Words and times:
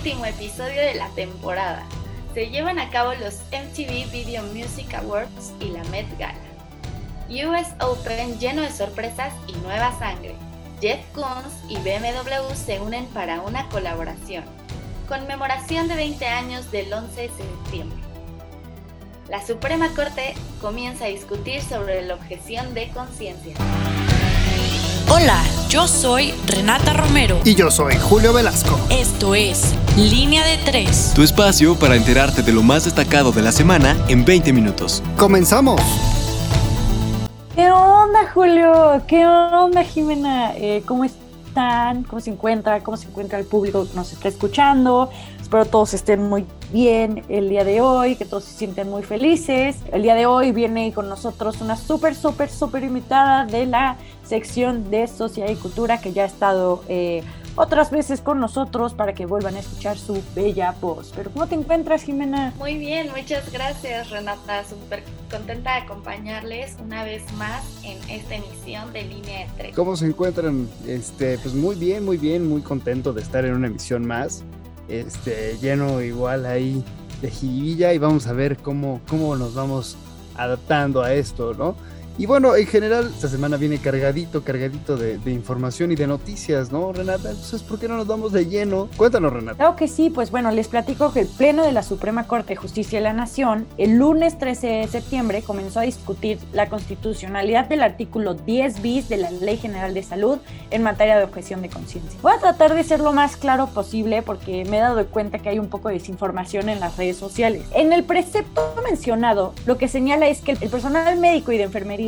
último 0.00 0.24
episodio 0.24 0.80
de 0.80 0.94
la 0.94 1.10
temporada. 1.10 1.84
Se 2.32 2.48
llevan 2.48 2.78
a 2.78 2.88
cabo 2.88 3.12
los 3.12 3.34
MTV 3.52 4.10
Video 4.10 4.42
Music 4.44 4.94
Awards 4.94 5.52
y 5.60 5.66
la 5.66 5.84
Met 5.90 6.06
Gala. 6.16 6.38
US 7.28 7.68
Open 7.80 8.38
lleno 8.38 8.62
de 8.62 8.72
sorpresas 8.72 9.34
y 9.46 9.52
nueva 9.58 9.92
sangre. 9.98 10.34
Jeff 10.80 11.04
Koons 11.12 11.52
y 11.68 11.76
BMW 11.76 12.54
se 12.54 12.80
unen 12.80 13.04
para 13.08 13.42
una 13.42 13.68
colaboración. 13.68 14.44
Conmemoración 15.06 15.86
de 15.86 15.96
20 15.96 16.26
años 16.26 16.70
del 16.70 16.90
11 16.90 17.20
de 17.20 17.28
septiembre. 17.28 17.98
La 19.28 19.46
Suprema 19.46 19.90
Corte 19.94 20.32
comienza 20.62 21.04
a 21.04 21.08
discutir 21.08 21.60
sobre 21.60 22.00
la 22.00 22.14
objeción 22.14 22.72
de 22.72 22.88
conciencia. 22.88 23.54
Hola, 25.12 25.42
yo 25.68 25.88
soy 25.88 26.32
Renata 26.46 26.92
Romero. 26.92 27.40
Y 27.44 27.56
yo 27.56 27.68
soy 27.72 27.96
Julio 27.96 28.32
Velasco. 28.32 28.78
Esto 28.90 29.34
es 29.34 29.74
Línea 29.96 30.46
de 30.46 30.56
Tres. 30.58 31.10
Tu 31.16 31.22
espacio 31.22 31.76
para 31.76 31.96
enterarte 31.96 32.44
de 32.44 32.52
lo 32.52 32.62
más 32.62 32.84
destacado 32.84 33.32
de 33.32 33.42
la 33.42 33.50
semana 33.50 33.96
en 34.06 34.24
20 34.24 34.52
minutos. 34.52 35.02
¡Comenzamos! 35.16 35.80
¿Qué 37.56 37.72
onda, 37.72 38.30
Julio? 38.32 39.02
¿Qué 39.08 39.26
onda, 39.26 39.82
Jimena? 39.82 40.52
Eh, 40.54 40.84
¿Cómo 40.86 41.02
están? 41.50 42.04
¿Cómo 42.04 42.20
se 42.20 42.30
encuentra? 42.30 42.80
¿Cómo 42.80 42.96
se 42.96 43.08
encuentra 43.08 43.38
el 43.38 43.44
público 43.44 43.86
que 43.86 43.94
nos 43.94 44.12
está 44.12 44.28
escuchando? 44.28 45.10
Espero 45.40 45.64
todos 45.64 45.94
estén 45.94 46.28
muy 46.28 46.46
bien 46.72 47.24
el 47.28 47.48
día 47.48 47.64
de 47.64 47.80
hoy, 47.80 48.14
que 48.14 48.24
todos 48.24 48.44
se 48.44 48.56
sienten 48.56 48.88
muy 48.88 49.02
felices. 49.02 49.76
El 49.92 50.02
día 50.02 50.14
de 50.14 50.26
hoy 50.26 50.52
viene 50.52 50.92
con 50.92 51.08
nosotros 51.08 51.60
una 51.60 51.76
súper, 51.76 52.14
súper, 52.14 52.48
súper 52.48 52.84
invitada 52.84 53.46
de 53.46 53.66
la 53.66 53.96
sección 54.24 54.90
de 54.90 55.08
Sociedad 55.08 55.50
y 55.50 55.56
Cultura 55.56 56.00
que 56.00 56.12
ya 56.12 56.22
ha 56.22 56.26
estado 56.26 56.84
eh, 56.88 57.24
otras 57.56 57.90
veces 57.90 58.20
con 58.20 58.40
nosotros 58.40 58.94
para 58.94 59.14
que 59.14 59.26
vuelvan 59.26 59.56
a 59.56 59.60
escuchar 59.60 59.98
su 59.98 60.22
bella 60.34 60.74
voz. 60.80 61.12
Pero 61.14 61.30
¿cómo 61.30 61.46
te 61.46 61.54
encuentras, 61.54 62.02
Jimena? 62.02 62.52
Muy 62.58 62.76
bien, 62.76 63.08
muchas 63.16 63.50
gracias, 63.52 64.10
Renata. 64.10 64.64
Súper 64.64 65.02
contenta 65.30 65.74
de 65.74 65.80
acompañarles 65.82 66.76
una 66.82 67.04
vez 67.04 67.22
más 67.34 67.64
en 67.84 67.98
esta 68.10 68.36
emisión 68.36 68.92
de 68.92 69.02
Línea 69.02 69.40
de 69.40 69.50
Tres. 69.56 69.76
¿Cómo 69.76 69.96
se 69.96 70.06
encuentran? 70.06 70.68
Este, 70.86 71.38
pues 71.38 71.54
muy 71.54 71.76
bien, 71.76 72.04
muy 72.04 72.16
bien, 72.16 72.48
muy 72.48 72.62
contento 72.62 73.12
de 73.12 73.22
estar 73.22 73.44
en 73.44 73.54
una 73.54 73.66
emisión 73.66 74.06
más 74.06 74.44
este, 74.90 75.56
lleno 75.60 76.02
igual 76.02 76.44
ahí 76.46 76.84
de 77.22 77.30
jiribilla 77.30 77.92
y 77.92 77.98
vamos 77.98 78.26
a 78.26 78.32
ver 78.32 78.56
cómo, 78.58 79.00
cómo 79.08 79.36
nos 79.36 79.54
vamos 79.54 79.96
adaptando 80.36 81.02
a 81.02 81.14
esto, 81.14 81.54
¿no? 81.54 81.76
Y 82.18 82.26
bueno, 82.26 82.54
en 82.54 82.66
general, 82.66 83.10
esta 83.14 83.28
semana 83.28 83.56
viene 83.56 83.78
cargadito, 83.78 84.42
cargadito 84.44 84.96
de, 84.96 85.18
información 85.30 85.90
y 85.92 85.94
de 85.94 86.06
noticias, 86.06 86.70
¿no, 86.70 86.92
Renata? 86.92 87.30
Entonces, 87.30 87.62
¿por 87.62 87.78
qué 87.78 87.88
no 87.88 87.96
nos 87.96 88.06
vamos 88.06 88.32
de 88.32 88.46
lleno? 88.46 88.88
Cuéntanos, 88.96 89.32
Renata. 89.32 89.56
Claro 89.56 89.76
que 89.76 89.88
sí, 89.88 90.10
pues 90.10 90.30
bueno, 90.30 90.50
les 90.50 90.68
platico 90.68 91.12
que 91.12 91.20
el 91.20 91.28
Pleno 91.28 91.64
de 91.64 91.72
la 91.72 91.82
Suprema 91.82 92.26
Corte 92.26 92.50
de 92.50 92.56
Justicia 92.56 92.98
de 92.98 93.04
la 93.04 93.12
Nación, 93.12 93.66
el 93.78 93.96
lunes 93.96 94.38
13 94.38 94.66
de 94.66 94.88
septiembre, 94.88 95.42
comenzó 95.42 95.80
a 95.80 95.84
discutir 95.84 96.38
la 96.52 96.68
constitucionalidad 96.68 97.68
del 97.68 97.82
artículo 97.82 98.34
10 98.34 98.82
bis 98.82 99.08
de 99.08 99.16
la 99.16 99.30
Ley 99.30 99.56
General 99.56 99.94
de 99.94 100.02
Salud 100.02 100.38
en 100.70 100.82
materia 100.82 101.16
de 101.16 101.24
objeción 101.24 101.62
de 101.62 101.70
conciencia. 101.70 102.18
Voy 102.22 102.32
a 102.32 102.38
tratar 102.38 102.74
de 102.74 102.84
ser 102.84 103.00
lo 103.00 103.12
más 103.12 103.36
claro 103.36 103.68
posible 103.68 104.22
porque 104.22 104.64
me 104.64 104.78
he 104.78 104.80
dado 104.80 105.06
cuenta 105.06 105.38
que 105.38 105.48
hay 105.48 105.58
un 105.58 105.68
poco 105.68 105.88
de 105.88 105.94
desinformación 105.94 106.68
en 106.68 106.80
las 106.80 106.96
redes 106.96 107.16
sociales. 107.16 107.62
En 107.72 107.92
el 107.92 108.04
precepto 108.04 108.74
mencionado, 108.84 109.54
lo 109.64 109.78
que 109.78 109.88
señala 109.88 110.28
es 110.28 110.40
que 110.40 110.52
el 110.52 110.70
personal 110.70 111.18
médico 111.18 111.52
y 111.52 111.58
de 111.58 111.64
enfermería 111.64 111.99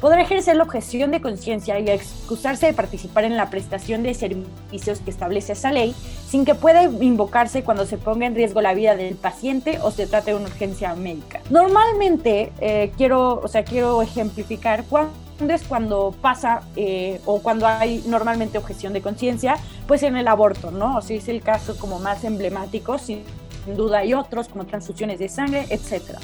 podrá 0.00 0.22
ejercer 0.22 0.56
la 0.56 0.62
objeción 0.62 1.10
de 1.10 1.20
conciencia 1.20 1.78
y 1.80 1.88
excusarse 1.88 2.66
de 2.66 2.72
participar 2.72 3.24
en 3.24 3.36
la 3.36 3.50
prestación 3.50 4.02
de 4.02 4.14
servicios 4.14 5.00
que 5.00 5.10
establece 5.10 5.52
esa 5.52 5.72
ley 5.72 5.94
sin 6.28 6.44
que 6.44 6.54
pueda 6.54 6.84
invocarse 6.84 7.62
cuando 7.62 7.86
se 7.86 7.98
ponga 7.98 8.26
en 8.26 8.34
riesgo 8.34 8.60
la 8.60 8.74
vida 8.74 8.94
del 8.94 9.16
paciente 9.16 9.78
o 9.82 9.90
se 9.90 10.06
trate 10.06 10.32
de 10.32 10.36
una 10.36 10.46
urgencia 10.46 10.94
médica. 10.94 11.40
Normalmente, 11.50 12.52
eh, 12.60 12.92
quiero, 12.96 13.40
o 13.40 13.48
sea, 13.48 13.64
quiero 13.64 14.02
ejemplificar 14.02 14.84
cuándo 14.84 15.12
es 15.48 15.62
cuando 15.62 16.14
pasa 16.20 16.62
eh, 16.76 17.20
o 17.24 17.40
cuando 17.40 17.66
hay 17.66 18.04
normalmente 18.06 18.58
objeción 18.58 18.92
de 18.92 19.00
conciencia, 19.00 19.56
pues 19.86 20.02
en 20.02 20.16
el 20.16 20.28
aborto, 20.28 20.70
¿no? 20.70 20.96
O 20.96 21.00
sea, 21.00 21.16
es 21.16 21.28
el 21.28 21.40
caso 21.40 21.76
como 21.78 21.98
más 21.98 22.24
emblemático, 22.24 22.98
sin 22.98 23.24
duda 23.76 23.98
hay 23.98 24.14
otros 24.14 24.48
como 24.48 24.66
transfusiones 24.66 25.18
de 25.18 25.28
sangre, 25.28 25.66
etcétera. 25.70 26.18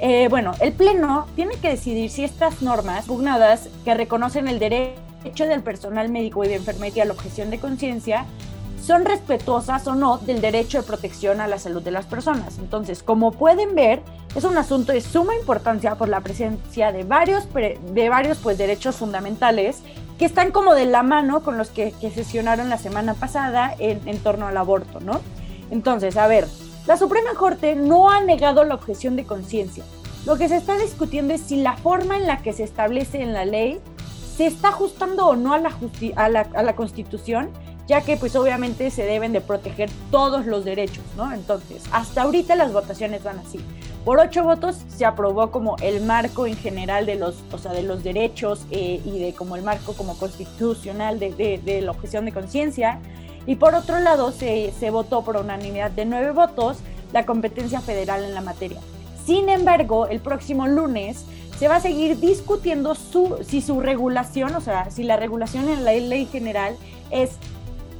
Eh, 0.00 0.28
bueno, 0.28 0.52
el 0.60 0.72
Pleno 0.72 1.26
tiene 1.34 1.56
que 1.56 1.70
decidir 1.70 2.10
si 2.10 2.22
estas 2.22 2.62
normas 2.62 3.06
pugnadas 3.06 3.68
que 3.84 3.94
reconocen 3.94 4.46
el 4.46 4.58
derecho 4.58 5.46
del 5.46 5.62
personal 5.62 6.08
médico 6.08 6.44
y 6.44 6.48
de 6.48 6.54
enfermería 6.54 7.02
a 7.02 7.06
la 7.06 7.14
objeción 7.14 7.50
de 7.50 7.58
conciencia 7.58 8.24
son 8.80 9.04
respetuosas 9.04 9.86
o 9.88 9.94
no 9.94 10.18
del 10.18 10.40
derecho 10.40 10.78
de 10.78 10.86
protección 10.86 11.40
a 11.40 11.48
la 11.48 11.58
salud 11.58 11.82
de 11.82 11.90
las 11.90 12.06
personas. 12.06 12.58
Entonces, 12.58 13.02
como 13.02 13.32
pueden 13.32 13.74
ver, 13.74 14.02
es 14.34 14.44
un 14.44 14.56
asunto 14.56 14.92
de 14.92 15.00
suma 15.00 15.34
importancia 15.34 15.96
por 15.96 16.08
la 16.08 16.20
presencia 16.20 16.92
de 16.92 17.02
varios, 17.02 17.48
de 17.52 18.08
varios 18.08 18.38
pues, 18.38 18.56
derechos 18.56 18.96
fundamentales 18.96 19.82
que 20.16 20.24
están 20.24 20.52
como 20.52 20.74
de 20.74 20.86
la 20.86 21.02
mano 21.02 21.42
con 21.42 21.58
los 21.58 21.70
que, 21.70 21.92
sesionaron 22.14 22.70
la 22.70 22.78
semana 22.78 23.14
pasada 23.14 23.74
en, 23.78 24.00
en 24.08 24.18
torno 24.20 24.46
al 24.46 24.56
aborto, 24.56 25.00
¿no? 25.00 25.20
Entonces, 25.70 26.16
a 26.16 26.26
ver, 26.26 26.46
la 26.88 26.96
Suprema 26.96 27.34
Corte 27.34 27.76
no 27.76 28.08
ha 28.08 28.22
negado 28.22 28.64
la 28.64 28.74
objeción 28.74 29.14
de 29.14 29.26
conciencia. 29.26 29.84
Lo 30.24 30.38
que 30.38 30.48
se 30.48 30.56
está 30.56 30.78
discutiendo 30.78 31.34
es 31.34 31.42
si 31.42 31.60
la 31.60 31.76
forma 31.76 32.16
en 32.16 32.26
la 32.26 32.38
que 32.38 32.54
se 32.54 32.64
establece 32.64 33.20
en 33.20 33.34
la 33.34 33.44
ley 33.44 33.78
se 34.38 34.46
está 34.46 34.68
ajustando 34.68 35.26
o 35.26 35.36
no 35.36 35.52
a 35.52 35.58
la, 35.58 36.74
Constitución, 36.74 37.50
ya 37.86 38.00
que 38.00 38.16
pues 38.16 38.34
obviamente 38.36 38.90
se 38.90 39.04
deben 39.04 39.34
de 39.34 39.42
proteger 39.42 39.90
todos 40.10 40.46
los 40.46 40.64
derechos, 40.64 41.04
¿no? 41.14 41.30
Entonces, 41.30 41.82
hasta 41.92 42.22
ahorita 42.22 42.54
las 42.54 42.72
votaciones 42.72 43.22
van 43.22 43.38
así. 43.38 43.60
Por 44.06 44.18
ocho 44.18 44.42
votos 44.42 44.78
se 44.88 45.04
aprobó 45.04 45.50
como 45.50 45.76
el 45.82 46.00
marco 46.00 46.46
en 46.46 46.56
general 46.56 47.04
de 47.04 47.16
los, 47.16 47.36
o 47.52 47.58
sea, 47.58 47.72
de 47.72 47.82
los 47.82 48.02
derechos 48.02 48.64
eh, 48.70 49.02
y 49.04 49.18
de 49.18 49.34
como 49.34 49.56
el 49.56 49.62
marco 49.62 49.92
como 49.92 50.16
constitucional 50.16 51.18
de 51.18 51.80
la 51.84 51.90
objeción 51.90 52.24
de 52.24 52.32
conciencia. 52.32 52.98
Y 53.48 53.56
por 53.56 53.74
otro 53.74 53.98
lado, 53.98 54.30
se, 54.30 54.90
votó 54.90 55.22
por 55.22 55.38
unanimidad 55.38 55.90
de 55.90 56.04
nueve 56.04 56.32
votos 56.32 56.76
la 57.14 57.24
competencia 57.24 57.80
federal 57.80 58.22
en 58.22 58.34
la 58.34 58.42
materia. 58.42 58.78
Sin 59.24 59.48
embargo, 59.48 60.06
el 60.06 60.20
próximo 60.20 60.66
lunes 60.66 61.24
se 61.58 61.66
va 61.66 61.76
a 61.76 61.80
seguir 61.80 62.20
discutiendo 62.20 62.94
su, 62.94 63.38
si 63.42 63.62
su 63.62 63.80
regulación, 63.80 64.54
o 64.54 64.60
sea, 64.60 64.90
si 64.90 65.02
la 65.02 65.16
regulación 65.16 65.70
en 65.70 65.86
la 65.86 65.92
ley 65.92 66.26
general 66.26 66.76
es 67.10 67.30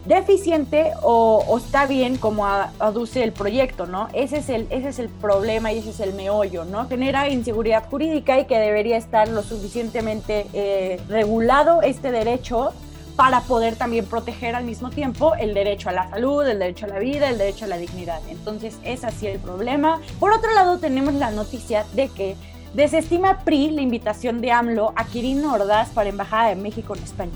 deficiente 0.05 0.93
o, 1.03 1.57
está 1.57 1.87
bien 1.87 2.19
como 2.19 2.47
aduce 2.47 3.25
el 3.25 3.33
proyecto, 3.33 3.87
¿no? 3.87 4.09
Ese 4.13 4.39
es 4.39 4.51
el, 4.51 4.67
ese 4.69 4.89
es 4.89 4.99
el 4.99 5.09
problema 5.09 5.73
y 5.73 5.79
ese 5.79 5.91
es 5.91 6.01
el 6.01 6.13
meollo, 6.13 6.67
¿no? 6.67 6.87
Genera 6.89 7.27
inseguridad 7.31 7.89
jurídica 7.89 8.39
y 8.39 8.45
que 8.45 8.59
debería 8.59 8.99
estar 8.99 9.29
lo 9.29 9.43
suficientemente 9.43 10.47
eh, 10.53 11.01
regulado 11.09 11.81
este 11.81 12.11
derecho 12.11 12.75
para 13.19 13.41
poder 13.41 13.75
también 13.75 14.07
proteger 14.07 14.55
al 14.55 14.63
mismo 14.63 14.91
tiempo 14.91 15.35
el 15.35 15.53
derecho 15.53 15.89
a 15.89 15.93
la 15.93 16.09
salud, 16.09 16.47
el 16.47 16.61
derecho 16.61 16.87
a 16.87 16.91
la 16.91 17.01
vida, 17.01 17.29
el 17.29 17.37
derecho 17.37 17.65
a 17.65 17.69
la 17.69 17.77
dignidad. 17.77 18.21
Entonces 18.29 18.79
es 18.85 19.03
así 19.03 19.27
el 19.27 19.41
problema. 19.41 20.01
Por 20.21 20.33
otro 20.33 20.55
lado 20.55 20.79
tenemos 20.79 21.15
la 21.15 21.33
noticia 21.33 21.85
de 21.95 22.11
que 22.11 22.37
desestima 22.75 23.41
PRI 23.41 23.73
la 23.73 23.83
invitación 23.83 24.41
de 24.41 24.53
AMLO 24.53 24.93
a 24.95 25.05
Quirino 25.05 25.53
Ordaz 25.53 25.89
para 25.89 26.11
Embajada 26.11 26.51
de 26.51 26.55
México 26.55 26.95
en 26.95 27.03
España. 27.03 27.33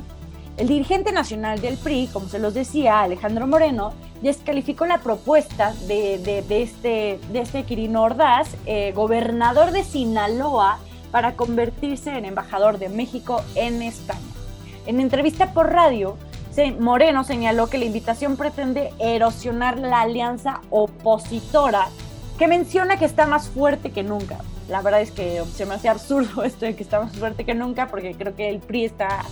El 0.57 0.69
dirigente 0.69 1.11
nacional 1.11 1.61
del 1.61 1.77
PRI, 1.77 2.09
como 2.13 2.29
se 2.29 2.39
los 2.39 2.55
decía, 2.55 3.01
Alejandro 3.01 3.49
Moreno, 3.49 3.93
descalificó 4.21 4.87
la 4.87 4.99
propuesta 4.99 5.75
de, 5.89 6.45
este, 6.49 7.19
de 7.33 7.41
este 7.41 7.65
Quirino 7.65 8.03
Ordaz, 8.03 8.51
eh, 8.67 8.93
gobernador 8.95 9.73
de 9.73 9.83
Sinaloa, 9.83 10.79
para 11.11 11.35
convertirse 11.35 12.17
en 12.17 12.25
embajador 12.25 12.79
de 12.79 12.89
México 12.89 13.43
en 13.57 13.83
España. 13.83 14.32
En 14.87 15.01
entrevista 15.01 15.53
por 15.53 15.71
radio, 15.73 16.17
Moreno 16.79 17.25
señaló 17.25 17.69
que 17.69 17.79
la 17.79 17.85
invitación 17.85 18.37
pretende 18.37 18.93
erosionar 18.99 19.79
la 19.79 20.01
alianza 20.01 20.61
opositora, 20.71 21.89
que 22.39 22.49
menciona 22.49 22.99
que 22.99 23.05
está 23.05 23.27
más 23.27 23.49
fuerte 23.49 23.91
que 23.91 24.03
nunca. 24.03 24.39
La 24.69 24.83
verdad 24.83 25.01
es 25.01 25.13
que 25.13 25.43
se 25.55 25.67
me 25.67 25.75
hace 25.75 25.89
absurdo 25.89 26.43
esto 26.45 26.67
de 26.67 26.75
que 26.75 26.83
está 26.83 27.01
más 27.01 27.17
fuerte 27.17 27.45
que 27.45 27.55
nunca, 27.55 27.89
porque 27.89 28.15
creo 28.15 28.35
que 28.35 28.49
el 28.49 28.59
PRI 28.59 28.87
está 28.87 29.25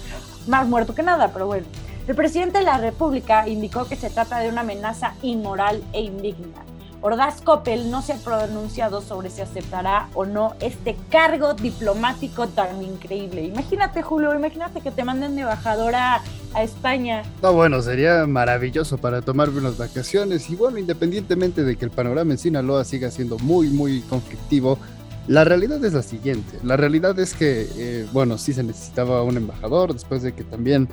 más 0.47 0.69
muerto 0.69 0.95
que 0.95 1.03
nada, 1.03 1.33
pero 1.33 1.47
bueno. 1.47 1.67
El 2.07 2.15
presidente 2.17 2.59
de 2.59 2.65
la 2.65 2.79
República 2.79 3.47
indicó 3.47 3.87
que 3.87 3.97
se 3.97 4.11
trata 4.11 4.39
de 4.39 4.49
una 4.49 4.63
amenaza 4.63 5.15
inmoral 5.23 5.83
e 5.93 6.01
indigna. 6.01 6.70
Ordaz 7.03 7.41
Coppel 7.41 7.91
no 7.91 8.03
se 8.03 8.13
ha 8.13 8.17
pronunciado 8.17 9.01
sobre 9.01 9.31
si 9.31 9.41
aceptará 9.41 10.09
o 10.15 10.27
no 10.27 10.55
este 10.61 10.97
cargo 11.11 11.55
diplomático 11.55 12.47
tan 12.49 12.83
increíble. 12.83 13.43
Imagínate, 13.43 14.03
Julio, 14.03 14.35
imagínate 14.35 14.83
que 14.83 14.91
te 14.91 15.03
manden 15.03 15.35
de 15.35 15.43
embajadora 15.43 16.21
a 16.53 16.63
España. 16.63 17.23
No, 17.43 17.55
bueno, 17.55 17.81
sería 17.81 18.27
maravilloso 18.27 18.99
para 18.99 19.23
tomarme 19.23 19.61
unas 19.61 19.79
vacaciones. 19.79 20.51
Y 20.51 20.57
bueno, 20.57 20.77
independientemente 20.77 21.65
de 21.65 21.77
que 21.77 21.87
el 21.87 21.91
panorama 21.91 22.33
en 22.33 22.39
Sinaloa 22.39 22.85
siga 22.85 23.11
siendo 23.11 23.39
muy, 23.39 23.69
muy 23.69 24.03
conflictivo, 24.03 24.79
la 25.27 25.45
realidad 25.45 25.83
es 25.83 25.95
la 25.95 26.03
siguiente. 26.03 26.59
La 26.63 26.77
realidad 26.77 27.19
es 27.19 27.33
que, 27.33 27.67
eh, 27.77 28.07
bueno, 28.13 28.37
sí 28.37 28.53
se 28.53 28.63
necesitaba 28.63 29.23
un 29.23 29.39
embajador, 29.39 29.95
después 29.95 30.23
de 30.23 30.35
que 30.35 30.45
también 30.45 30.89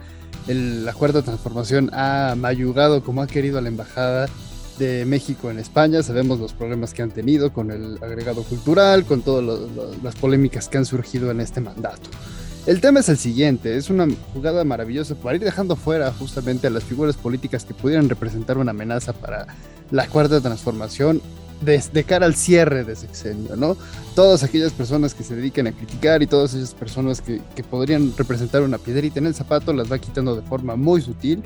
el, 0.48 0.86
la 0.86 0.94
cuarta 0.94 1.22
transformación 1.22 1.90
ha 1.92 2.36
mayugado 2.38 3.04
como 3.04 3.22
ha 3.22 3.28
querido 3.28 3.58
a 3.58 3.62
la 3.62 3.68
embajada 3.68 4.30
de 4.78 5.06
México 5.06 5.50
en 5.50 5.60
España. 5.60 6.04
Sabemos 6.04 6.40
los 6.40 6.54
problemas 6.54 6.94
que 6.94 7.02
han 7.02 7.12
tenido 7.12 7.54
con 7.54 7.72
el 7.72 7.98
agregado 8.02 8.44
cultural, 8.44 9.06
con 9.06 9.22
todas 9.22 9.70
las 10.04 10.16
polémicas 10.16 10.70
que 10.70 10.78
han 10.78 10.86
surgido 10.86 11.32
en 11.32 11.42
este 11.42 11.62
mandato. 11.62 12.10
El 12.66 12.82
tema 12.82 13.00
es 13.00 13.08
el 13.08 13.18
siguiente, 13.18 13.78
es 13.78 13.90
una 13.90 14.08
jugada 14.34 14.66
maravillosa 14.66 15.16
para 15.16 15.38
ir 15.38 15.44
dejando 15.44 15.78
fuera 15.78 16.12
justamente 16.12 16.68
a 16.68 16.70
las 16.70 16.84
figuras 16.84 17.16
políticas 17.16 17.64
que 17.64 17.74
pudieran 17.74 18.10
representar 18.10 18.58
una 18.58 18.72
amenaza 18.72 19.14
para 19.14 19.48
la 19.90 20.06
cuarta 20.08 20.42
transformación 20.42 21.22
de, 21.62 22.04
cara 22.04 22.26
al 22.26 22.36
cierre 22.36 22.84
de 22.84 22.96
sexenio, 22.96 23.56
¿no? 23.56 23.78
Todas 24.16 24.44
aquellas 24.44 24.74
personas 24.74 25.14
que 25.14 25.24
se 25.24 25.36
dedican 25.36 25.68
a 25.68 25.72
criticar 25.72 26.22
y 26.22 26.28
todas 26.28 26.54
esas 26.54 26.74
personas 26.74 27.22
que, 27.22 27.42
que 27.56 27.64
podrían 27.64 28.14
representar 28.18 28.62
una 28.62 28.78
piedrita 28.78 29.20
en 29.20 29.28
el 29.28 29.34
zapato 29.34 29.72
las 29.72 29.90
va 29.92 29.98
quitando 29.98 30.36
de 30.36 30.42
forma 30.42 30.76
muy 30.76 31.02
sutil. 31.02 31.44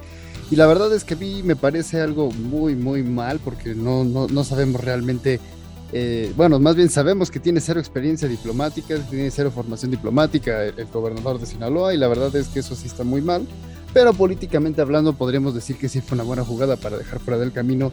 Y 0.51 0.57
la 0.57 0.68
verdad 0.68 0.94
es 0.94 1.03
que 1.03 1.15
a 1.15 1.18
mí 1.18 1.42
me 1.44 1.56
parece 1.56 2.01
algo 2.01 2.30
muy, 2.30 2.75
muy 2.75 3.01
mal 3.01 3.39
porque 3.39 3.74
no, 3.74 4.03
no, 4.03 4.27
no 4.27 4.44
sabemos 4.44 4.81
realmente 4.81 5.39
eh, 5.94 6.31
bueno, 6.38 6.59
más 6.59 6.75
bien 6.75 6.89
sabemos 6.89 7.30
que 7.30 7.39
tiene 7.39 7.59
cero 7.59 7.80
experiencia 7.80 8.27
diplomática, 8.27 8.98
tiene 9.09 9.30
cero 9.30 9.51
formación 9.53 9.92
diplomática 9.92 10.63
el, 10.63 10.86
gobernador 10.86 11.39
de 11.39 11.45
Sinaloa 11.45 11.94
y 11.94 11.98
la 11.98 12.07
verdad 12.07 12.33
es 12.36 12.48
que 12.48 12.59
eso 12.59 12.75
sí 12.75 12.88
está 12.88 13.03
muy 13.03 13.21
mal, 13.21 13.45
pero 13.94 14.13
políticamente 14.13 14.81
hablando 14.81 15.13
podríamos 15.13 15.53
decir 15.53 15.77
que 15.77 15.89
sí 15.89 16.00
fue 16.00 16.15
una 16.15 16.24
buena 16.24 16.45
jugada 16.45 16.77
para 16.77 16.98
dejar 16.98 17.19
fuera 17.19 17.39
del 17.39 17.51
camino 17.51 17.92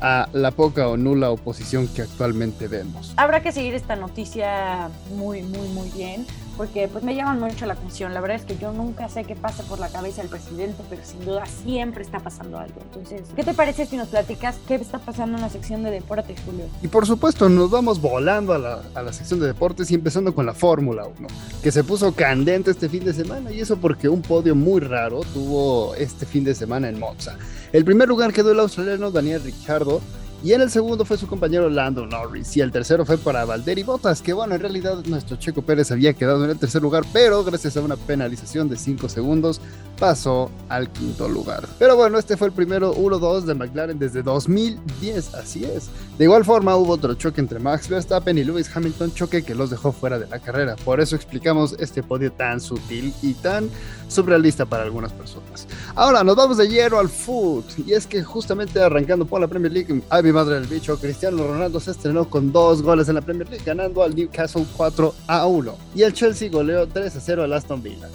a 0.00 0.28
la 0.32 0.52
poca 0.52 0.88
o 0.88 0.96
nula 0.96 1.30
oposición 1.30 1.88
que 1.88 2.02
actualmente 2.02 2.68
vemos. 2.68 3.12
Habrá 3.16 3.42
que 3.42 3.52
seguir 3.52 3.74
esta 3.74 3.96
noticia 3.96 4.88
muy, 5.16 5.42
muy, 5.42 5.68
muy 5.68 5.90
bien 5.90 6.26
porque 6.60 6.88
pues 6.88 7.02
me 7.02 7.14
llaman 7.14 7.40
mucho 7.40 7.64
la 7.64 7.72
atención. 7.72 8.12
La 8.12 8.20
verdad 8.20 8.36
es 8.36 8.44
que 8.44 8.58
yo 8.58 8.70
nunca 8.70 9.08
sé 9.08 9.24
qué 9.24 9.34
pasa 9.34 9.62
por 9.62 9.78
la 9.78 9.88
cabeza 9.88 10.20
del 10.20 10.30
presidente, 10.30 10.82
pero 10.90 11.00
sin 11.02 11.24
duda 11.24 11.46
siempre 11.46 12.02
está 12.02 12.20
pasando 12.20 12.58
algo. 12.58 12.82
Entonces, 12.82 13.22
¿qué 13.34 13.42
te 13.42 13.54
parece 13.54 13.86
si 13.86 13.96
nos 13.96 14.08
platicas 14.08 14.56
qué 14.68 14.74
está 14.74 14.98
pasando 14.98 15.38
en 15.38 15.42
la 15.42 15.48
sección 15.48 15.82
de 15.82 15.90
deportes, 15.90 16.38
Julio? 16.44 16.66
Y 16.82 16.88
por 16.88 17.06
supuesto, 17.06 17.48
nos 17.48 17.70
vamos 17.70 17.98
volando 17.98 18.52
a 18.52 18.58
la, 18.58 18.82
a 18.94 19.00
la 19.00 19.10
sección 19.10 19.40
de 19.40 19.46
deportes 19.46 19.90
y 19.90 19.94
empezando 19.94 20.34
con 20.34 20.44
la 20.44 20.52
Fórmula 20.52 21.06
1, 21.06 21.28
que 21.62 21.72
se 21.72 21.82
puso 21.82 22.12
candente 22.12 22.72
este 22.72 22.90
fin 22.90 23.06
de 23.06 23.14
semana 23.14 23.50
y 23.50 23.60
eso 23.60 23.78
porque 23.78 24.10
un 24.10 24.20
podio 24.20 24.54
muy 24.54 24.82
raro 24.82 25.22
tuvo 25.32 25.94
este 25.94 26.26
fin 26.26 26.44
de 26.44 26.54
semana 26.54 26.90
en 26.90 26.98
Monza. 26.98 27.38
El 27.72 27.86
primer 27.86 28.06
lugar 28.06 28.34
quedó 28.34 28.52
el 28.52 28.60
australiano 28.60 29.10
Daniel 29.10 29.42
Ricciardo 29.42 30.02
y 30.42 30.52
en 30.52 30.62
el 30.62 30.70
segundo 30.70 31.04
fue 31.04 31.18
su 31.18 31.26
compañero 31.26 31.68
Lando 31.68 32.06
Norris. 32.06 32.56
Y 32.56 32.60
el 32.60 32.72
tercero 32.72 33.04
fue 33.04 33.18
para 33.18 33.44
Valtteri 33.44 33.82
Bottas, 33.82 34.22
que 34.22 34.32
bueno, 34.32 34.54
en 34.54 34.60
realidad 34.60 35.04
nuestro 35.06 35.36
Checo 35.36 35.62
Pérez 35.62 35.90
había 35.90 36.14
quedado 36.14 36.44
en 36.44 36.50
el 36.50 36.58
tercer 36.58 36.80
lugar, 36.80 37.04
pero 37.12 37.44
gracias 37.44 37.76
a 37.76 37.82
una 37.82 37.96
penalización 37.96 38.68
de 38.68 38.76
5 38.76 39.08
segundos 39.08 39.60
pasó 40.00 40.50
al 40.70 40.90
quinto 40.90 41.28
lugar. 41.28 41.68
Pero 41.78 41.94
bueno, 41.94 42.18
este 42.18 42.36
fue 42.36 42.48
el 42.48 42.54
primero 42.54 42.94
1-2 42.94 43.42
de 43.42 43.54
McLaren 43.54 43.98
desde 43.98 44.22
2010, 44.22 45.34
así 45.34 45.64
es. 45.64 45.90
De 46.18 46.24
igual 46.24 46.44
forma 46.44 46.74
hubo 46.74 46.94
otro 46.94 47.14
choque 47.14 47.40
entre 47.40 47.58
Max 47.58 47.88
Verstappen 47.88 48.38
y 48.38 48.44
Lewis 48.44 48.74
Hamilton, 48.74 49.12
choque 49.12 49.42
que 49.42 49.54
los 49.54 49.68
dejó 49.68 49.92
fuera 49.92 50.18
de 50.18 50.26
la 50.26 50.38
carrera. 50.38 50.74
Por 50.84 51.00
eso 51.00 51.14
explicamos 51.14 51.76
este 51.78 52.02
podio 52.02 52.32
tan 52.32 52.60
sutil 52.60 53.12
y 53.22 53.34
tan 53.34 53.68
surrealista 54.08 54.64
para 54.64 54.84
algunas 54.84 55.12
personas. 55.12 55.68
Ahora 55.94 56.24
nos 56.24 56.34
vamos 56.34 56.56
de 56.56 56.68
hierro 56.68 56.98
al 56.98 57.10
foot. 57.10 57.66
Y 57.86 57.92
es 57.92 58.06
que 58.06 58.22
justamente 58.22 58.80
arrancando 58.80 59.26
por 59.26 59.40
la 59.40 59.48
Premier 59.48 59.72
League, 59.72 60.02
ay 60.08 60.22
mi 60.22 60.32
madre 60.32 60.54
del 60.54 60.66
bicho, 60.66 60.98
Cristiano 60.98 61.46
Ronaldo 61.46 61.78
se 61.78 61.90
estrenó 61.90 62.28
con 62.28 62.52
dos 62.52 62.80
goles 62.80 63.08
en 63.08 63.16
la 63.16 63.20
Premier 63.20 63.48
League, 63.50 63.64
ganando 63.64 64.02
al 64.02 64.14
Newcastle 64.14 64.66
4 64.76 65.14
a 65.26 65.46
1. 65.46 65.74
Y 65.94 66.02
el 66.02 66.14
Chelsea 66.14 66.48
goleó 66.50 66.88
3 66.88 67.16
a 67.16 67.20
0 67.20 67.44
al 67.44 67.52
Aston 67.52 67.82
Villa. 67.82 68.08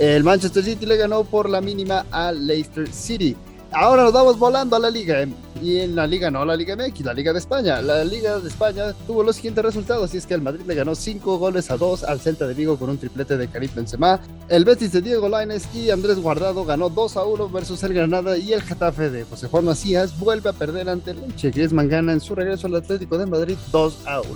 El 0.00 0.24
Manchester 0.24 0.64
City 0.64 0.86
le 0.86 0.96
ganó 0.96 1.24
por 1.24 1.50
la 1.50 1.60
mínima 1.60 2.06
al 2.10 2.46
Leicester 2.46 2.90
City. 2.90 3.36
Ahora 3.70 4.02
nos 4.04 4.14
vamos 4.14 4.38
volando 4.38 4.74
a 4.74 4.78
la 4.78 4.88
liga. 4.88 5.26
Y 5.60 5.76
en 5.76 5.94
la 5.94 6.06
liga 6.06 6.30
no 6.30 6.42
la 6.42 6.56
Liga 6.56 6.74
MX, 6.74 7.04
la 7.04 7.12
Liga 7.12 7.34
de 7.34 7.38
España. 7.38 7.82
La 7.82 8.02
Liga 8.02 8.38
de 8.38 8.48
España 8.48 8.94
tuvo 9.06 9.22
los 9.22 9.36
siguientes 9.36 9.62
resultados. 9.62 10.14
Y 10.14 10.16
es 10.16 10.26
que 10.26 10.32
el 10.32 10.40
Madrid 10.40 10.62
le 10.66 10.74
ganó 10.74 10.94
5 10.94 11.36
goles 11.36 11.70
a 11.70 11.76
2 11.76 12.04
al 12.04 12.18
Celta 12.18 12.46
de 12.46 12.54
Vigo 12.54 12.78
con 12.78 12.88
un 12.88 12.96
triplete 12.96 13.36
de 13.36 13.48
Karim 13.48 13.70
Benzema. 13.74 14.20
El 14.48 14.64
Betis 14.64 14.90
de 14.90 15.02
Diego 15.02 15.28
Lainez 15.28 15.68
y 15.74 15.90
Andrés 15.90 16.18
Guardado 16.18 16.64
ganó 16.64 16.88
2 16.88 17.18
a 17.18 17.24
1 17.24 17.50
versus 17.50 17.82
el 17.82 17.92
Granada. 17.92 18.38
Y 18.38 18.54
el 18.54 18.62
Getafe 18.62 19.10
de 19.10 19.24
José 19.24 19.48
Juan 19.48 19.66
Macías 19.66 20.18
vuelve 20.18 20.48
a 20.48 20.54
perder 20.54 20.88
ante 20.88 21.10
el 21.10 21.20
Leche. 21.20 21.50
Griezmann 21.50 21.90
gana 21.90 22.14
en 22.14 22.22
su 22.22 22.34
regreso 22.34 22.68
al 22.68 22.76
Atlético 22.76 23.18
de 23.18 23.26
Madrid 23.26 23.58
2 23.70 23.98
a 24.06 24.22
1. 24.22 24.30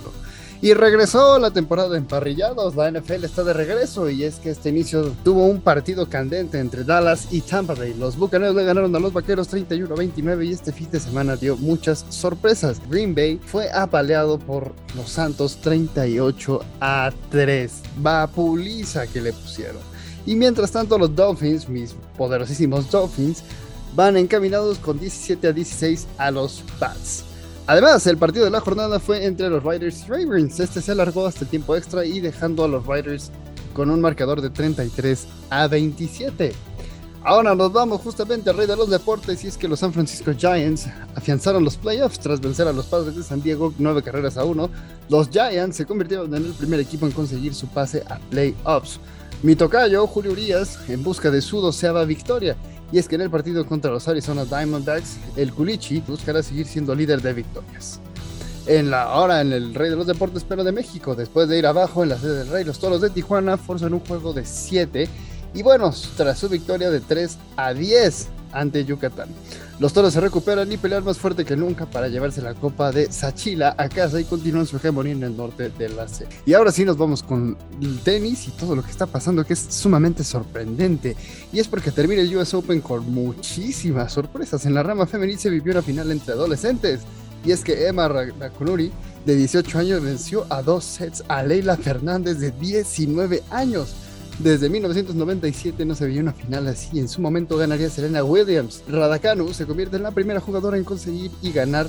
Y 0.61 0.73
regresó 0.73 1.37
la 1.37 1.51
temporada 1.51 1.89
de 1.89 1.97
emparrillados, 1.97 2.75
la 2.75 2.89
NFL 2.89 3.25
está 3.25 3.43
de 3.43 3.53
regreso 3.53 4.09
y 4.09 4.23
es 4.23 4.35
que 4.35 4.49
este 4.49 4.69
inicio 4.69 5.13
tuvo 5.23 5.45
un 5.45 5.61
partido 5.61 6.09
candente 6.09 6.59
entre 6.59 6.83
Dallas 6.83 7.27
y 7.31 7.41
Tampa 7.41 7.75
Bay. 7.75 7.93
Los 7.93 8.17
Bucaneros 8.17 8.55
le 8.55 8.63
ganaron 8.63 8.95
a 8.95 8.99
los 8.99 9.13
Vaqueros 9.13 9.53
31-29 9.53 10.45
y 10.45 10.51
este 10.53 10.71
fin 10.71 10.89
de 10.89 10.99
semana 10.99 11.35
dio 11.35 11.57
muchas 11.57 12.05
sorpresas. 12.09 12.81
Green 12.89 13.13
Bay 13.13 13.39
fue 13.45 13.69
apaleado 13.69 14.39
por 14.39 14.73
los 14.95 15.09
Santos 15.09 15.57
38 15.61 16.61
a 16.79 17.11
3. 17.29 17.71
Vapuliza 17.97 19.07
que 19.07 19.21
le 19.21 19.33
pusieron. 19.33 19.81
Y 20.25 20.35
mientras 20.35 20.71
tanto 20.71 20.97
los 20.97 21.15
Dolphins, 21.15 21.69
mis 21.69 21.95
poderosísimos 22.17 22.89
Dolphins, 22.89 23.43
van 23.93 24.17
encaminados 24.17 24.79
con 24.79 24.99
17 24.99 25.47
a 25.47 25.53
16 25.53 26.07
a 26.17 26.31
los 26.31 26.63
Pats. 26.79 27.23
Además, 27.67 28.05
el 28.05 28.17
partido 28.17 28.45
de 28.45 28.51
la 28.51 28.61
jornada 28.61 28.99
fue 28.99 29.25
entre 29.25 29.49
los 29.49 29.63
Riders 29.63 30.03
y 30.03 30.09
Ravens. 30.09 30.59
Este 30.59 30.81
se 30.81 30.91
alargó 30.91 31.25
hasta 31.25 31.45
el 31.45 31.49
tiempo 31.49 31.75
extra 31.75 32.05
y 32.05 32.19
dejando 32.19 32.63
a 32.63 32.67
los 32.67 32.85
Riders 32.85 33.31
con 33.73 33.89
un 33.89 34.01
marcador 34.01 34.39
de 34.39 34.51
33 34.51 35.25
a 35.49 35.67
27. 35.67 36.53
Ahora 37.23 37.55
nos 37.55 37.73
vamos 37.73 38.01
justamente 38.01 38.51
al 38.51 38.57
rey 38.57 38.67
de 38.67 38.75
los 38.75 38.91
deportes 38.91 39.43
y 39.43 39.47
es 39.47 39.57
que 39.57 39.67
los 39.67 39.79
San 39.79 39.91
Francisco 39.91 40.31
Giants 40.37 40.87
afianzaron 41.15 41.63
los 41.63 41.75
playoffs 41.75 42.19
tras 42.19 42.39
vencer 42.39 42.67
a 42.67 42.71
los 42.71 42.85
Padres 42.85 43.15
de 43.15 43.23
San 43.23 43.41
Diego 43.41 43.73
nueve 43.79 44.03
carreras 44.03 44.37
a 44.37 44.45
uno. 44.45 44.69
Los 45.09 45.31
Giants 45.31 45.75
se 45.75 45.87
convirtieron 45.87 46.35
en 46.35 46.45
el 46.45 46.53
primer 46.53 46.79
equipo 46.79 47.07
en 47.07 47.13
conseguir 47.13 47.55
su 47.55 47.65
pase 47.67 48.03
a 48.07 48.19
playoffs. 48.29 48.99
Mi 49.41 49.55
tocayo, 49.55 50.05
Julio 50.05 50.33
Urias, 50.33 50.77
en 50.87 51.03
busca 51.03 51.31
de 51.31 51.41
su 51.41 51.61
doceava 51.61 52.05
victoria 52.05 52.55
y 52.95 52.97
es 52.97 53.09
que 53.09 53.15
en 53.15 53.21
el 53.21 53.29
partido 53.29 53.65
contra 53.65 53.91
los 53.91 54.07
Arizona 54.07 54.45
Diamondbacks, 54.45 55.17
el 55.35 55.51
Culichi 55.51 55.99
buscará 56.07 56.41
seguir 56.41 56.65
siendo 56.65 56.95
líder 56.95 57.21
de 57.21 57.33
victorias. 57.33 57.99
En 58.67 58.89
la, 58.89 59.03
ahora 59.03 59.41
en 59.41 59.51
el 59.51 59.75
Rey 59.75 59.89
de 59.89 59.97
los 59.97 60.07
Deportes, 60.07 60.45
pero 60.47 60.63
de 60.63 60.71
México, 60.71 61.13
después 61.13 61.49
de 61.49 61.57
ir 61.59 61.67
abajo 61.67 62.03
en 62.03 62.09
la 62.09 62.17
sede 62.17 62.37
del 62.37 62.47
Rey, 62.47 62.63
los 62.63 62.79
Toros 62.79 63.01
de 63.01 63.09
Tijuana 63.09 63.57
forzan 63.57 63.93
un 63.93 63.99
juego 63.99 64.31
de 64.31 64.45
7 64.45 65.09
y 65.53 65.61
bueno, 65.61 65.93
tras 66.15 66.39
su 66.39 66.47
victoria 66.47 66.89
de 66.89 67.01
3 67.01 67.37
a 67.57 67.73
10 67.73 68.29
ante 68.55 68.85
Yucatán. 68.85 69.29
Los 69.77 69.91
toros 69.91 70.13
se 70.13 70.21
recuperan 70.21 70.71
y 70.71 70.77
pelean 70.77 71.03
más 71.03 71.17
fuerte 71.17 71.43
que 71.43 71.57
nunca 71.57 71.85
para 71.85 72.07
llevarse 72.07 72.41
la 72.41 72.53
copa 72.53 72.91
de 72.91 73.11
Sachila 73.11 73.75
a 73.77 73.89
casa 73.89 74.19
y 74.19 74.23
continúan 74.23 74.65
su 74.65 74.77
hegemonía 74.77 75.11
en 75.11 75.23
el 75.23 75.35
norte 75.35 75.69
de 75.69 75.89
la 75.89 76.07
serie. 76.07 76.33
Y 76.45 76.53
ahora 76.53 76.71
sí 76.71 76.85
nos 76.85 76.97
vamos 76.97 77.21
con 77.21 77.57
el 77.81 77.99
tenis 77.99 78.47
y 78.47 78.51
todo 78.51 78.75
lo 78.75 78.83
que 78.83 78.91
está 78.91 79.05
pasando 79.05 79.43
que 79.43 79.53
es 79.53 79.59
sumamente 79.59 80.23
sorprendente. 80.23 81.17
Y 81.51 81.59
es 81.59 81.67
porque 81.67 81.91
termina 81.91 82.21
el 82.21 82.35
US 82.37 82.53
Open 82.53 82.79
con 82.79 83.11
muchísimas 83.11 84.13
sorpresas. 84.13 84.65
En 84.65 84.73
la 84.73 84.83
rama 84.83 85.05
femenil 85.05 85.37
se 85.37 85.49
vivió 85.49 85.73
una 85.73 85.81
final 85.81 86.09
entre 86.11 86.33
adolescentes. 86.33 87.01
Y 87.43 87.51
es 87.51 87.63
que 87.63 87.87
Emma 87.87 88.07
Rakunuri, 88.07 88.91
de 89.25 89.35
18 89.35 89.77
años, 89.77 90.01
venció 90.01 90.47
a 90.49 90.61
dos 90.63 90.83
sets 90.83 91.23
a 91.27 91.43
Leila 91.43 91.77
Fernández, 91.77 92.39
de 92.39 92.51
19 92.51 93.43
años. 93.51 93.93
Desde 94.39 94.69
1997 94.69 95.85
no 95.85 95.95
se 95.95 96.05
veía 96.05 96.19
una 96.19 96.33
final 96.33 96.67
así. 96.67 96.99
En 96.99 97.07
su 97.07 97.21
momento 97.21 97.57
ganaría 97.57 97.89
Serena 97.89 98.23
Williams. 98.23 98.83
Radakanu 98.87 99.53
se 99.53 99.65
convierte 99.65 99.95
en 99.95 100.03
la 100.03 100.11
primera 100.11 100.41
jugadora 100.41 100.77
en 100.77 100.83
conseguir 100.83 101.31
y 101.41 101.53
ganar 101.53 101.87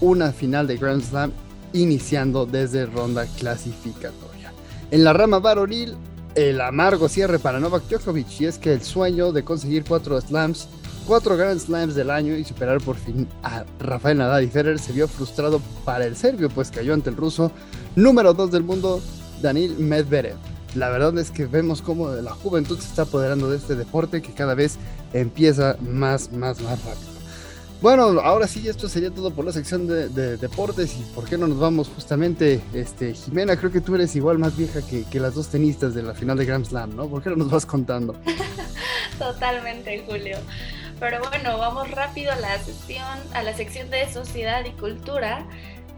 una 0.00 0.32
final 0.32 0.66
de 0.66 0.76
Grand 0.76 1.02
Slam 1.02 1.30
iniciando 1.72 2.46
desde 2.46 2.86
ronda 2.86 3.26
clasificatoria. 3.38 4.52
En 4.90 5.04
la 5.04 5.12
rama 5.12 5.38
varonil, 5.38 5.94
el 6.34 6.60
amargo 6.60 7.08
cierre 7.08 7.38
para 7.38 7.60
Novak 7.60 7.88
Djokovic 7.88 8.40
y 8.40 8.46
es 8.46 8.58
que 8.58 8.72
el 8.72 8.82
sueño 8.82 9.30
de 9.30 9.44
conseguir 9.44 9.84
cuatro 9.84 10.20
slams, 10.20 10.68
cuatro 11.06 11.36
Grand 11.36 11.60
Slams 11.60 11.94
del 11.94 12.10
año 12.10 12.36
y 12.36 12.44
superar 12.44 12.80
por 12.80 12.96
fin 12.96 13.28
a 13.44 13.64
Rafael 13.78 14.18
Nadal 14.18 14.42
y 14.42 14.48
Federer 14.48 14.80
se 14.80 14.92
vio 14.92 15.06
frustrado 15.06 15.60
para 15.84 16.06
el 16.06 16.16
serbio, 16.16 16.48
pues 16.48 16.72
cayó 16.72 16.92
ante 16.92 17.10
el 17.10 17.16
ruso 17.16 17.52
número 17.94 18.34
2 18.34 18.50
del 18.50 18.64
mundo, 18.64 19.00
Danil 19.40 19.76
Medvedev 19.78 20.53
la 20.74 20.88
verdad 20.90 21.16
es 21.18 21.30
que 21.30 21.46
vemos 21.46 21.82
cómo 21.82 22.08
la 22.08 22.32
juventud 22.32 22.78
se 22.78 22.88
está 22.88 23.02
apoderando 23.02 23.50
de 23.50 23.56
este 23.56 23.74
deporte 23.74 24.22
que 24.22 24.32
cada 24.32 24.54
vez 24.54 24.78
empieza 25.12 25.76
más, 25.80 26.32
más, 26.32 26.60
más 26.60 26.82
rápido. 26.84 27.14
Bueno, 27.80 28.04
ahora 28.20 28.46
sí, 28.46 28.66
esto 28.66 28.88
sería 28.88 29.10
todo 29.10 29.30
por 29.30 29.44
la 29.44 29.52
sección 29.52 29.86
de, 29.86 30.36
deportes 30.38 30.96
y 30.96 31.02
por 31.14 31.26
qué 31.28 31.36
no 31.36 31.46
nos 31.46 31.58
vamos 31.58 31.90
justamente, 31.94 32.62
este, 32.72 33.12
Jimena, 33.12 33.56
creo 33.56 33.70
que 33.70 33.82
tú 33.82 33.94
eres 33.94 34.16
igual 34.16 34.38
más 34.38 34.56
vieja 34.56 34.80
que, 34.80 35.04
que 35.04 35.20
las 35.20 35.34
dos 35.34 35.48
tenistas 35.48 35.94
de 35.94 36.02
la 36.02 36.14
final 36.14 36.38
de 36.38 36.46
Grand 36.46 36.64
Slam, 36.64 36.96
¿no? 36.96 37.08
¿Por 37.08 37.22
qué 37.22 37.30
no 37.30 37.36
nos 37.36 37.50
vas 37.50 37.66
contando? 37.66 38.16
Totalmente, 39.18 40.02
Julio. 40.06 40.38
Pero 40.98 41.20
bueno, 41.28 41.58
vamos 41.58 41.90
rápido 41.90 42.32
a 42.32 42.36
la 42.36 42.58
sección, 42.58 43.18
a 43.34 43.42
la 43.42 43.54
sección 43.54 43.90
de 43.90 44.10
sociedad 44.10 44.64
y 44.64 44.70
cultura 44.70 45.44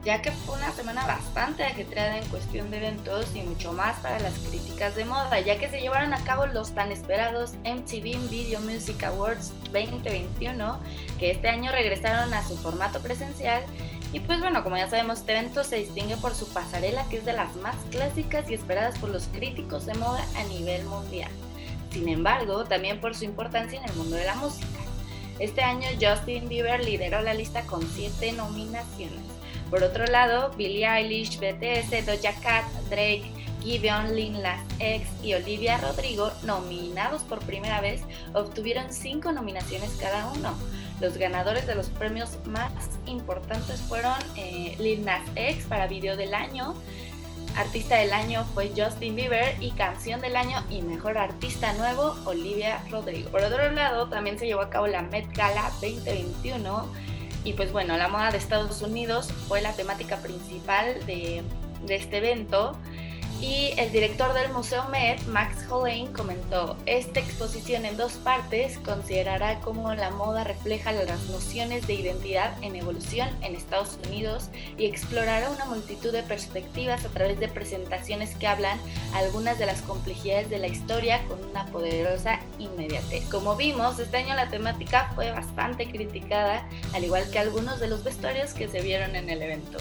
ya 0.06 0.22
que 0.22 0.30
fue 0.30 0.56
una 0.56 0.70
semana 0.70 1.04
bastante 1.04 1.64
ajetreada 1.64 2.18
en 2.18 2.24
cuestión 2.28 2.70
de 2.70 2.76
eventos 2.76 3.34
y 3.34 3.42
mucho 3.42 3.72
más 3.72 3.98
para 3.98 4.20
las 4.20 4.34
críticas 4.34 4.94
de 4.94 5.04
moda, 5.04 5.40
ya 5.40 5.58
que 5.58 5.68
se 5.68 5.80
llevaron 5.80 6.14
a 6.14 6.22
cabo 6.22 6.46
los 6.46 6.70
tan 6.76 6.92
esperados 6.92 7.54
MTV 7.64 8.30
Video 8.30 8.60
Music 8.60 9.02
Awards 9.02 9.52
2021, 9.72 10.78
que 11.18 11.32
este 11.32 11.48
año 11.48 11.72
regresaron 11.72 12.32
a 12.34 12.46
su 12.46 12.56
formato 12.56 13.00
presencial. 13.00 13.64
Y 14.12 14.20
pues 14.20 14.38
bueno, 14.38 14.62
como 14.62 14.76
ya 14.76 14.88
sabemos, 14.88 15.18
este 15.18 15.36
evento 15.36 15.64
se 15.64 15.74
distingue 15.74 16.16
por 16.18 16.36
su 16.36 16.48
pasarela, 16.50 17.04
que 17.08 17.16
es 17.16 17.24
de 17.24 17.32
las 17.32 17.56
más 17.56 17.74
clásicas 17.90 18.48
y 18.48 18.54
esperadas 18.54 18.96
por 19.00 19.10
los 19.10 19.26
críticos 19.26 19.86
de 19.86 19.94
moda 19.94 20.24
a 20.36 20.44
nivel 20.44 20.84
mundial. 20.84 21.32
Sin 21.90 22.08
embargo, 22.08 22.64
también 22.64 23.00
por 23.00 23.16
su 23.16 23.24
importancia 23.24 23.80
en 23.80 23.90
el 23.90 23.96
mundo 23.96 24.14
de 24.14 24.24
la 24.24 24.36
música. 24.36 24.68
Este 25.40 25.62
año 25.62 25.88
Justin 26.00 26.48
Bieber 26.48 26.84
lideró 26.84 27.22
la 27.22 27.34
lista 27.34 27.62
con 27.62 27.82
7 27.82 28.34
nominaciones. 28.34 29.35
Por 29.70 29.82
otro 29.82 30.06
lado, 30.06 30.50
Billie 30.56 30.86
Eilish, 30.86 31.38
BTS, 31.38 32.06
Doja 32.06 32.32
Cat, 32.40 32.64
Drake, 32.88 33.30
Giveon, 33.62 34.14
Lin 34.14 34.42
Las 34.42 34.60
X 34.78 35.08
y 35.22 35.34
Olivia 35.34 35.78
Rodrigo, 35.78 36.30
nominados 36.44 37.22
por 37.22 37.40
primera 37.40 37.80
vez, 37.80 38.02
obtuvieron 38.32 38.92
5 38.92 39.32
nominaciones 39.32 39.90
cada 40.00 40.28
uno. 40.28 40.54
Los 41.00 41.18
ganadores 41.18 41.66
de 41.66 41.74
los 41.74 41.88
premios 41.88 42.38
más 42.46 42.72
importantes 43.06 43.80
fueron 43.80 44.14
eh, 44.36 44.76
Lil 44.78 45.04
X 45.34 45.66
para 45.66 45.88
Video 45.88 46.16
del 46.16 46.32
Año, 46.32 46.74
Artista 47.56 47.96
del 47.96 48.12
Año 48.12 48.44
fue 48.52 48.70
Justin 48.76 49.16
Bieber 49.16 49.56
y 49.60 49.70
Canción 49.70 50.20
del 50.20 50.36
Año 50.36 50.62
y 50.68 50.82
Mejor 50.82 51.16
Artista 51.16 51.72
Nuevo 51.72 52.14
Olivia 52.26 52.82
Rodrigo. 52.90 53.30
Por 53.30 53.42
otro 53.42 53.70
lado, 53.72 54.08
también 54.08 54.38
se 54.38 54.46
llevó 54.46 54.60
a 54.60 54.68
cabo 54.68 54.86
la 54.86 55.00
Met 55.00 55.34
Gala 55.34 55.70
2021 55.80 56.86
y 57.46 57.52
pues 57.52 57.70
bueno, 57.70 57.96
la 57.96 58.08
moda 58.08 58.32
de 58.32 58.38
Estados 58.38 58.82
Unidos 58.82 59.28
fue 59.46 59.60
la 59.60 59.72
temática 59.72 60.16
principal 60.16 61.06
de, 61.06 61.44
este 61.88 62.16
evento. 62.16 62.76
Y 63.40 63.74
el 63.76 63.92
director 63.92 64.32
del 64.32 64.50
Museo 64.50 64.88
Met, 64.88 65.22
Max 65.26 65.66
Hollane, 65.68 66.10
comentó, 66.12 66.76
esta 66.86 67.20
exposición 67.20 67.84
en 67.84 67.98
dos 67.98 68.12
partes 68.12 68.78
considerará 68.78 69.60
cómo 69.60 69.92
la 69.94 70.10
moda 70.10 70.42
refleja 70.42 70.92
las 70.92 71.22
nociones 71.28 71.86
de 71.86 71.94
identidad 71.94 72.56
en 72.62 72.76
evolución 72.76 73.28
en 73.42 73.54
Estados 73.54 73.98
Unidos 74.06 74.48
y 74.78 74.86
explorará 74.86 75.50
una 75.50 75.66
multitud 75.66 76.12
de 76.12 76.22
perspectivas 76.22 77.04
a 77.04 77.08
través 77.08 77.38
de 77.38 77.48
presentaciones 77.48 78.34
que 78.36 78.46
hablan 78.46 78.78
algunas 79.12 79.58
de 79.58 79.66
las 79.66 79.82
complejidades 79.82 80.48
de 80.48 80.58
la 80.58 80.68
historia 80.68 81.22
con 81.28 81.44
una 81.44 81.66
poderosa 81.66 82.40
inmediatez. 82.58 83.28
Como 83.28 83.54
vimos, 83.54 83.98
este 83.98 84.16
año 84.16 84.34
la 84.34 84.48
temática 84.48 85.12
fue 85.14 85.30
bastante 85.30 85.90
criticada, 85.90 86.66
al 86.94 87.04
igual 87.04 87.30
que 87.30 87.38
algunos 87.38 87.80
de 87.80 87.88
los 87.88 88.02
vestuarios 88.02 88.54
que 88.54 88.68
se 88.68 88.80
vieron 88.80 89.14
en 89.14 89.28
el 89.28 89.42
evento. 89.42 89.76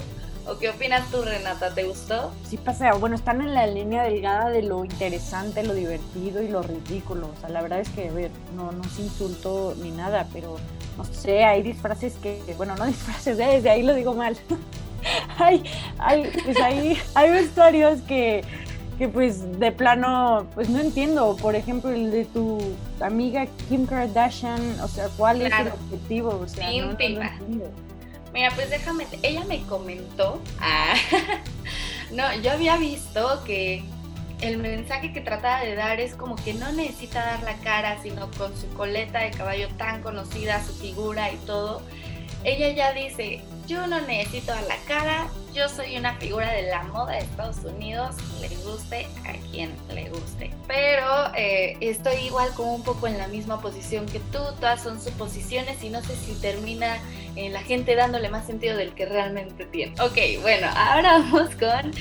¿O 0.48 0.58
qué 0.58 0.70
opinas 0.70 1.10
tú, 1.10 1.22
Renata? 1.22 1.74
¿Te 1.74 1.82
gustó? 1.82 2.32
Sí, 2.48 2.56
pasa. 2.56 2.92
Bueno, 2.94 3.16
están 3.16 3.40
en 3.40 3.52
la 3.52 3.66
línea 3.66 4.04
delgada 4.04 4.48
de 4.48 4.62
lo 4.62 4.84
interesante, 4.84 5.64
lo 5.64 5.74
divertido 5.74 6.40
y 6.40 6.48
lo 6.48 6.62
ridículo. 6.62 7.30
O 7.36 7.40
sea, 7.40 7.48
la 7.48 7.62
verdad 7.62 7.80
es 7.80 7.88
que, 7.88 8.08
a 8.08 8.12
ver, 8.12 8.30
no, 8.54 8.70
no 8.70 8.84
se 8.84 9.02
insulto 9.02 9.74
ni 9.82 9.90
nada, 9.90 10.28
pero 10.32 10.56
no 10.96 11.04
sé, 11.04 11.44
hay 11.44 11.62
disfraces 11.62 12.14
que, 12.22 12.40
bueno, 12.56 12.76
no 12.76 12.86
disfraces, 12.86 13.38
¿eh? 13.40 13.46
desde 13.46 13.70
ahí 13.70 13.82
lo 13.82 13.94
digo 13.94 14.14
mal. 14.14 14.36
hay, 15.38 15.64
hay, 15.98 16.30
pues 16.44 16.60
hay, 16.60 16.96
hay 17.14 17.30
vestuarios 17.32 18.00
que, 18.02 18.44
que 18.98 19.08
pues 19.08 19.58
de 19.58 19.72
plano, 19.72 20.46
pues 20.54 20.68
no 20.68 20.78
entiendo. 20.78 21.36
Por 21.36 21.56
ejemplo, 21.56 21.90
el 21.90 22.12
de 22.12 22.24
tu 22.24 22.58
amiga 23.00 23.46
Kim 23.68 23.84
Kardashian, 23.84 24.78
o 24.78 24.86
sea, 24.86 25.08
¿cuál 25.16 25.42
es 25.42 25.52
el 25.58 25.68
objetivo? 25.68 26.40
O 26.40 26.46
sea, 26.46 26.70
no, 26.70 26.92
no, 26.92 27.85
Mira, 28.36 28.50
pues 28.54 28.68
déjame, 28.68 29.06
ella 29.22 29.46
me 29.46 29.62
comentó, 29.62 30.42
ah, 30.60 30.92
no, 32.12 32.38
yo 32.42 32.52
había 32.52 32.76
visto 32.76 33.42
que 33.44 33.82
el 34.42 34.58
mensaje 34.58 35.14
que 35.14 35.22
trataba 35.22 35.60
de 35.60 35.74
dar 35.74 36.00
es 36.00 36.14
como 36.14 36.36
que 36.36 36.52
no 36.52 36.70
necesita 36.70 37.24
dar 37.24 37.42
la 37.44 37.54
cara, 37.60 37.96
sino 38.02 38.30
con 38.32 38.54
su 38.54 38.68
coleta 38.74 39.20
de 39.20 39.30
caballo 39.30 39.68
tan 39.78 40.02
conocida, 40.02 40.62
su 40.62 40.74
figura 40.74 41.32
y 41.32 41.36
todo. 41.46 41.80
Ella 42.44 42.68
ya 42.72 42.92
dice, 42.92 43.40
yo 43.66 43.86
no 43.86 44.00
necesito 44.00 44.52
dar 44.52 44.62
la 44.64 44.76
cara, 44.86 45.28
yo 45.52 45.68
soy 45.68 45.96
una 45.96 46.14
figura 46.16 46.50
de 46.52 46.62
la 46.62 46.84
moda 46.84 47.12
de 47.12 47.18
Estados 47.18 47.58
Unidos, 47.64 48.14
le 48.40 48.48
guste 48.48 49.06
a 49.24 49.32
quien 49.50 49.74
le 49.92 50.08
guste. 50.10 50.52
Pero 50.68 51.34
eh, 51.34 51.76
estoy 51.80 52.16
igual 52.26 52.50
como 52.54 52.74
un 52.74 52.82
poco 52.82 53.06
en 53.06 53.18
la 53.18 53.26
misma 53.28 53.60
posición 53.60 54.06
que 54.06 54.20
tú, 54.20 54.38
todas 54.60 54.82
son 54.82 55.00
suposiciones 55.00 55.82
y 55.82 55.90
no 55.90 56.02
sé 56.02 56.14
si 56.16 56.34
termina 56.40 56.98
en 57.34 57.52
la 57.52 57.62
gente 57.62 57.96
dándole 57.96 58.28
más 58.28 58.46
sentido 58.46 58.76
del 58.76 58.94
que 58.94 59.06
realmente 59.06 59.66
tiene. 59.66 60.00
Ok, 60.00 60.42
bueno, 60.42 60.68
ahora 60.74 61.18
vamos 61.30 61.50
con 61.56 61.92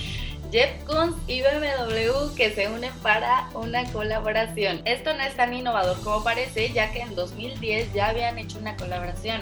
Jeff 0.52 0.84
Koons 0.86 1.16
y 1.28 1.42
BMW 1.42 2.36
que 2.36 2.52
se 2.54 2.68
unen 2.68 2.94
para 3.02 3.50
una 3.56 3.84
colaboración. 3.92 4.82
Esto 4.86 5.14
no 5.14 5.24
es 5.24 5.36
tan 5.36 5.54
innovador 5.54 6.00
como 6.02 6.24
parece, 6.24 6.72
ya 6.72 6.92
que 6.92 7.02
en 7.02 7.16
2010 7.16 7.94
ya 7.94 8.10
habían 8.10 8.38
hecho 8.38 8.60
una 8.60 8.76
colaboración 8.78 9.42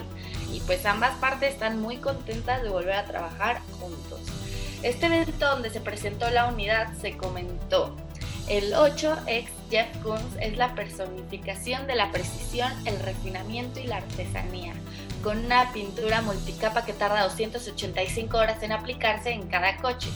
y 0.54 0.60
pues 0.62 0.86
ambas 0.86 1.16
partes 1.18 1.54
están 1.54 1.82
muy 1.82 1.98
contentas 1.98 2.62
de 2.62 2.70
volver 2.70 2.94
a 2.94 3.06
trabajar 3.06 3.62
juntos. 3.80 4.22
Este 4.84 5.08
evento 5.08 5.50
donde 5.50 5.70
se 5.70 5.82
presentó 5.82 6.30
la 6.30 6.48
unidad 6.48 6.94
se 7.02 7.18
comentó. 7.18 7.96
El 8.48 8.74
8X 8.74 9.48
Jeff 9.70 9.98
Koons 10.04 10.36
es 10.42 10.58
la 10.58 10.76
personificación 10.76 11.88
de 11.88 11.96
la 11.96 12.12
precisión, 12.12 12.72
el 12.86 13.00
refinamiento 13.00 13.80
y 13.80 13.88
la 13.88 13.98
artesanía, 13.98 14.74
con 15.24 15.46
una 15.46 15.72
pintura 15.72 16.22
multicapa 16.22 16.86
que 16.86 16.92
tarda 16.92 17.24
285 17.24 18.38
horas 18.38 18.62
en 18.62 18.74
aplicarse 18.74 19.32
en 19.32 19.48
cada 19.48 19.78
coche. 19.78 20.10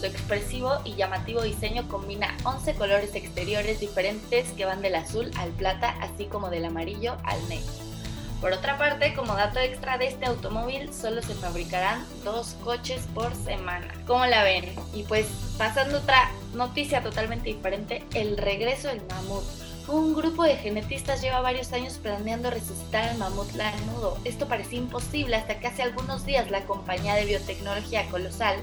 Su 0.00 0.06
expresivo 0.06 0.80
y 0.84 0.94
llamativo 0.94 1.42
diseño 1.42 1.86
combina 1.88 2.34
11 2.44 2.74
colores 2.74 3.14
exteriores 3.14 3.78
diferentes 3.80 4.50
que 4.52 4.64
van 4.64 4.80
del 4.80 4.94
azul 4.94 5.30
al 5.36 5.50
plata, 5.50 5.94
así 6.00 6.24
como 6.24 6.48
del 6.48 6.64
amarillo 6.64 7.16
al 7.24 7.46
negro. 7.50 7.83
Por 8.40 8.52
otra 8.52 8.76
parte, 8.76 9.14
como 9.14 9.34
dato 9.34 9.58
extra 9.58 9.96
de 9.96 10.08
este 10.08 10.26
automóvil, 10.26 10.92
solo 10.92 11.22
se 11.22 11.34
fabricarán 11.34 12.04
dos 12.24 12.56
coches 12.62 13.02
por 13.14 13.34
semana. 13.34 13.88
¿Cómo 14.06 14.26
la 14.26 14.44
ven? 14.44 14.74
Y 14.92 15.04
pues 15.04 15.26
pasando 15.56 15.98
otra 15.98 16.30
noticia 16.54 17.02
totalmente 17.02 17.48
diferente, 17.48 18.04
el 18.14 18.36
regreso 18.36 18.88
del 18.88 19.02
mamut. 19.06 19.44
Un 19.86 20.14
grupo 20.14 20.44
de 20.44 20.56
genetistas 20.56 21.20
lleva 21.20 21.42
varios 21.42 21.72
años 21.74 21.98
planeando 21.98 22.50
resucitar 22.50 23.04
al 23.08 23.18
mamut 23.18 23.52
lanudo. 23.52 24.18
Esto 24.24 24.48
parecía 24.48 24.78
imposible 24.78 25.36
hasta 25.36 25.60
que 25.60 25.66
hace 25.66 25.82
algunos 25.82 26.24
días 26.24 26.50
la 26.50 26.64
compañía 26.64 27.14
de 27.14 27.26
biotecnología 27.26 28.06
colosal 28.08 28.56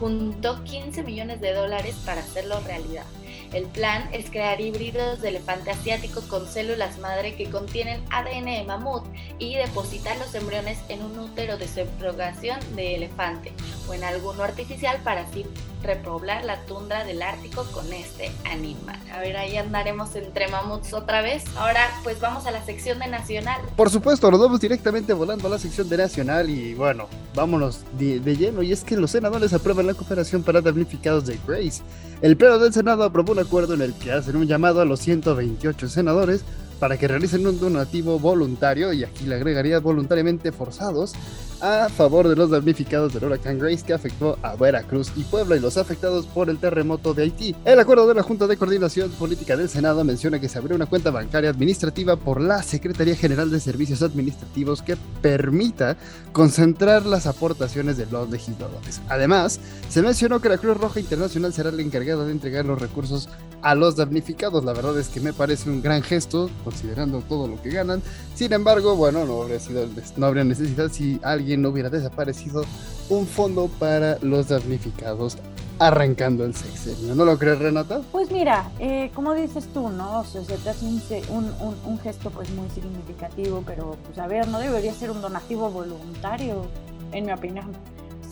juntó 0.00 0.64
15 0.64 1.02
millones 1.02 1.40
de 1.40 1.52
dólares 1.52 1.94
para 2.06 2.22
hacerlo 2.22 2.58
realidad. 2.60 3.04
El 3.52 3.64
plan 3.66 4.08
es 4.12 4.30
crear 4.30 4.60
híbridos 4.60 5.20
de 5.20 5.28
elefante 5.28 5.70
asiático 5.70 6.22
con 6.28 6.46
células 6.46 6.98
madre 6.98 7.34
que 7.34 7.50
contienen 7.50 8.02
ADN 8.10 8.46
de 8.46 8.64
mamut 8.64 9.04
y 9.38 9.56
depositar 9.56 10.16
los 10.16 10.34
embriones 10.34 10.78
en 10.88 11.02
un 11.02 11.18
útero 11.18 11.58
de 11.58 11.68
subrogación 11.68 12.58
de 12.74 12.96
elefante 12.96 13.52
o 13.88 13.94
en 13.94 14.04
alguno 14.04 14.42
artificial 14.42 14.98
para 15.04 15.22
así 15.22 15.44
repoblar 15.82 16.44
la 16.44 16.60
tundra 16.62 17.04
del 17.04 17.22
Ártico 17.22 17.64
con 17.72 17.92
este 17.92 18.30
animal. 18.44 18.98
A 19.12 19.20
ver, 19.20 19.36
ahí 19.36 19.56
andaremos 19.56 20.14
entre 20.16 20.48
mamuts 20.48 20.92
otra 20.92 21.22
vez. 21.22 21.44
Ahora 21.56 21.80
pues 22.02 22.20
vamos 22.20 22.46
a 22.46 22.50
la 22.50 22.64
sección 22.64 22.98
de 22.98 23.08
Nacional. 23.08 23.60
Por 23.76 23.90
supuesto, 23.90 24.30
nos 24.30 24.40
vamos 24.40 24.60
directamente 24.60 25.12
volando 25.12 25.46
a 25.48 25.50
la 25.50 25.58
sección 25.58 25.88
de 25.88 25.96
Nacional 25.96 26.50
y 26.50 26.74
bueno, 26.74 27.08
vámonos 27.34 27.80
de, 27.98 28.20
de 28.20 28.36
lleno. 28.36 28.62
Y 28.62 28.72
es 28.72 28.84
que 28.84 28.96
los 28.96 29.10
senadores 29.10 29.52
aprueban 29.52 29.86
la 29.86 29.94
cooperación 29.94 30.42
para 30.42 30.60
damnificados 30.60 31.26
de 31.26 31.38
Grace. 31.46 31.82
El 32.20 32.36
Pleno 32.36 32.58
del 32.58 32.72
Senado 32.72 33.02
aprobó 33.04 33.32
un 33.32 33.40
acuerdo 33.40 33.74
en 33.74 33.82
el 33.82 33.94
que 33.94 34.12
hacen 34.12 34.36
un 34.36 34.46
llamado 34.46 34.80
a 34.80 34.84
los 34.84 35.00
128 35.00 35.88
senadores 35.88 36.44
para 36.82 36.98
que 36.98 37.06
realicen 37.06 37.46
un 37.46 37.60
donativo 37.60 38.18
voluntario, 38.18 38.92
y 38.92 39.04
aquí 39.04 39.24
le 39.24 39.36
agregaría 39.36 39.78
voluntariamente 39.78 40.50
forzados, 40.50 41.12
a 41.60 41.88
favor 41.88 42.26
de 42.26 42.34
los 42.34 42.50
damnificados 42.50 43.14
del 43.14 43.22
huracán 43.22 43.56
Grace 43.56 43.84
que 43.86 43.92
afectó 43.92 44.36
a 44.42 44.56
Veracruz 44.56 45.12
y 45.14 45.22
Puebla 45.22 45.54
y 45.56 45.60
los 45.60 45.76
afectados 45.76 46.26
por 46.26 46.50
el 46.50 46.58
terremoto 46.58 47.14
de 47.14 47.22
Haití. 47.22 47.54
El 47.64 47.78
acuerdo 47.78 48.08
de 48.08 48.14
la 48.14 48.24
Junta 48.24 48.48
de 48.48 48.56
Coordinación 48.56 49.12
Política 49.12 49.56
del 49.56 49.68
Senado 49.68 50.02
menciona 50.02 50.40
que 50.40 50.48
se 50.48 50.58
abrió 50.58 50.74
una 50.74 50.86
cuenta 50.86 51.12
bancaria 51.12 51.50
administrativa 51.50 52.16
por 52.16 52.40
la 52.40 52.64
Secretaría 52.64 53.14
General 53.14 53.48
de 53.48 53.60
Servicios 53.60 54.02
Administrativos 54.02 54.82
que 54.82 54.96
permita 55.22 55.96
concentrar 56.32 57.06
las 57.06 57.28
aportaciones 57.28 57.96
de 57.96 58.06
los 58.06 58.28
legisladores. 58.28 59.00
Además, 59.08 59.60
se 59.88 60.02
mencionó 60.02 60.40
que 60.40 60.48
la 60.48 60.58
Cruz 60.58 60.76
Roja 60.76 60.98
Internacional 60.98 61.52
será 61.52 61.70
la 61.70 61.82
encargada 61.82 62.24
de 62.24 62.32
entregar 62.32 62.64
los 62.64 62.80
recursos 62.80 63.28
a 63.62 63.76
los 63.76 63.94
damnificados. 63.94 64.64
La 64.64 64.72
verdad 64.72 64.98
es 64.98 65.08
que 65.08 65.20
me 65.20 65.32
parece 65.32 65.70
un 65.70 65.80
gran 65.80 66.02
gesto, 66.02 66.50
considerando 66.72 67.20
todo 67.20 67.46
lo 67.48 67.60
que 67.62 67.70
ganan. 67.70 68.02
Sin 68.34 68.52
embargo, 68.52 68.96
bueno, 68.96 69.24
no 69.24 69.42
habría, 69.42 69.60
sido, 69.60 69.86
no 70.16 70.26
habría 70.26 70.44
necesidad 70.44 70.90
si 70.90 71.20
alguien 71.22 71.62
no 71.62 71.68
hubiera 71.68 71.90
desaparecido 71.90 72.64
un 73.08 73.26
fondo 73.26 73.68
para 73.78 74.18
los 74.22 74.48
damnificados 74.48 75.36
arrancando 75.78 76.44
el 76.44 76.54
sexenio. 76.54 77.14
¿No 77.14 77.24
lo 77.24 77.38
crees, 77.38 77.58
Renata? 77.58 78.00
Pues 78.12 78.30
mira, 78.30 78.70
eh, 78.78 79.10
como 79.14 79.34
dices 79.34 79.66
tú, 79.74 79.88
¿no? 79.88 80.20
O 80.20 80.24
sea, 80.24 80.42
se 80.44 80.56
te 80.56 80.70
hace 80.70 80.86
un, 80.86 81.02
un, 81.28 81.76
un, 81.84 81.98
gesto 81.98 82.30
pues 82.30 82.50
muy 82.50 82.68
significativo, 82.70 83.62
pero 83.66 83.96
pues 84.04 84.18
a 84.18 84.26
ver, 84.26 84.46
no 84.48 84.60
debería 84.60 84.94
ser 84.94 85.10
un 85.10 85.20
donativo 85.20 85.70
voluntario, 85.70 86.66
en 87.10 87.26
mi 87.26 87.32
opinión. 87.32 87.66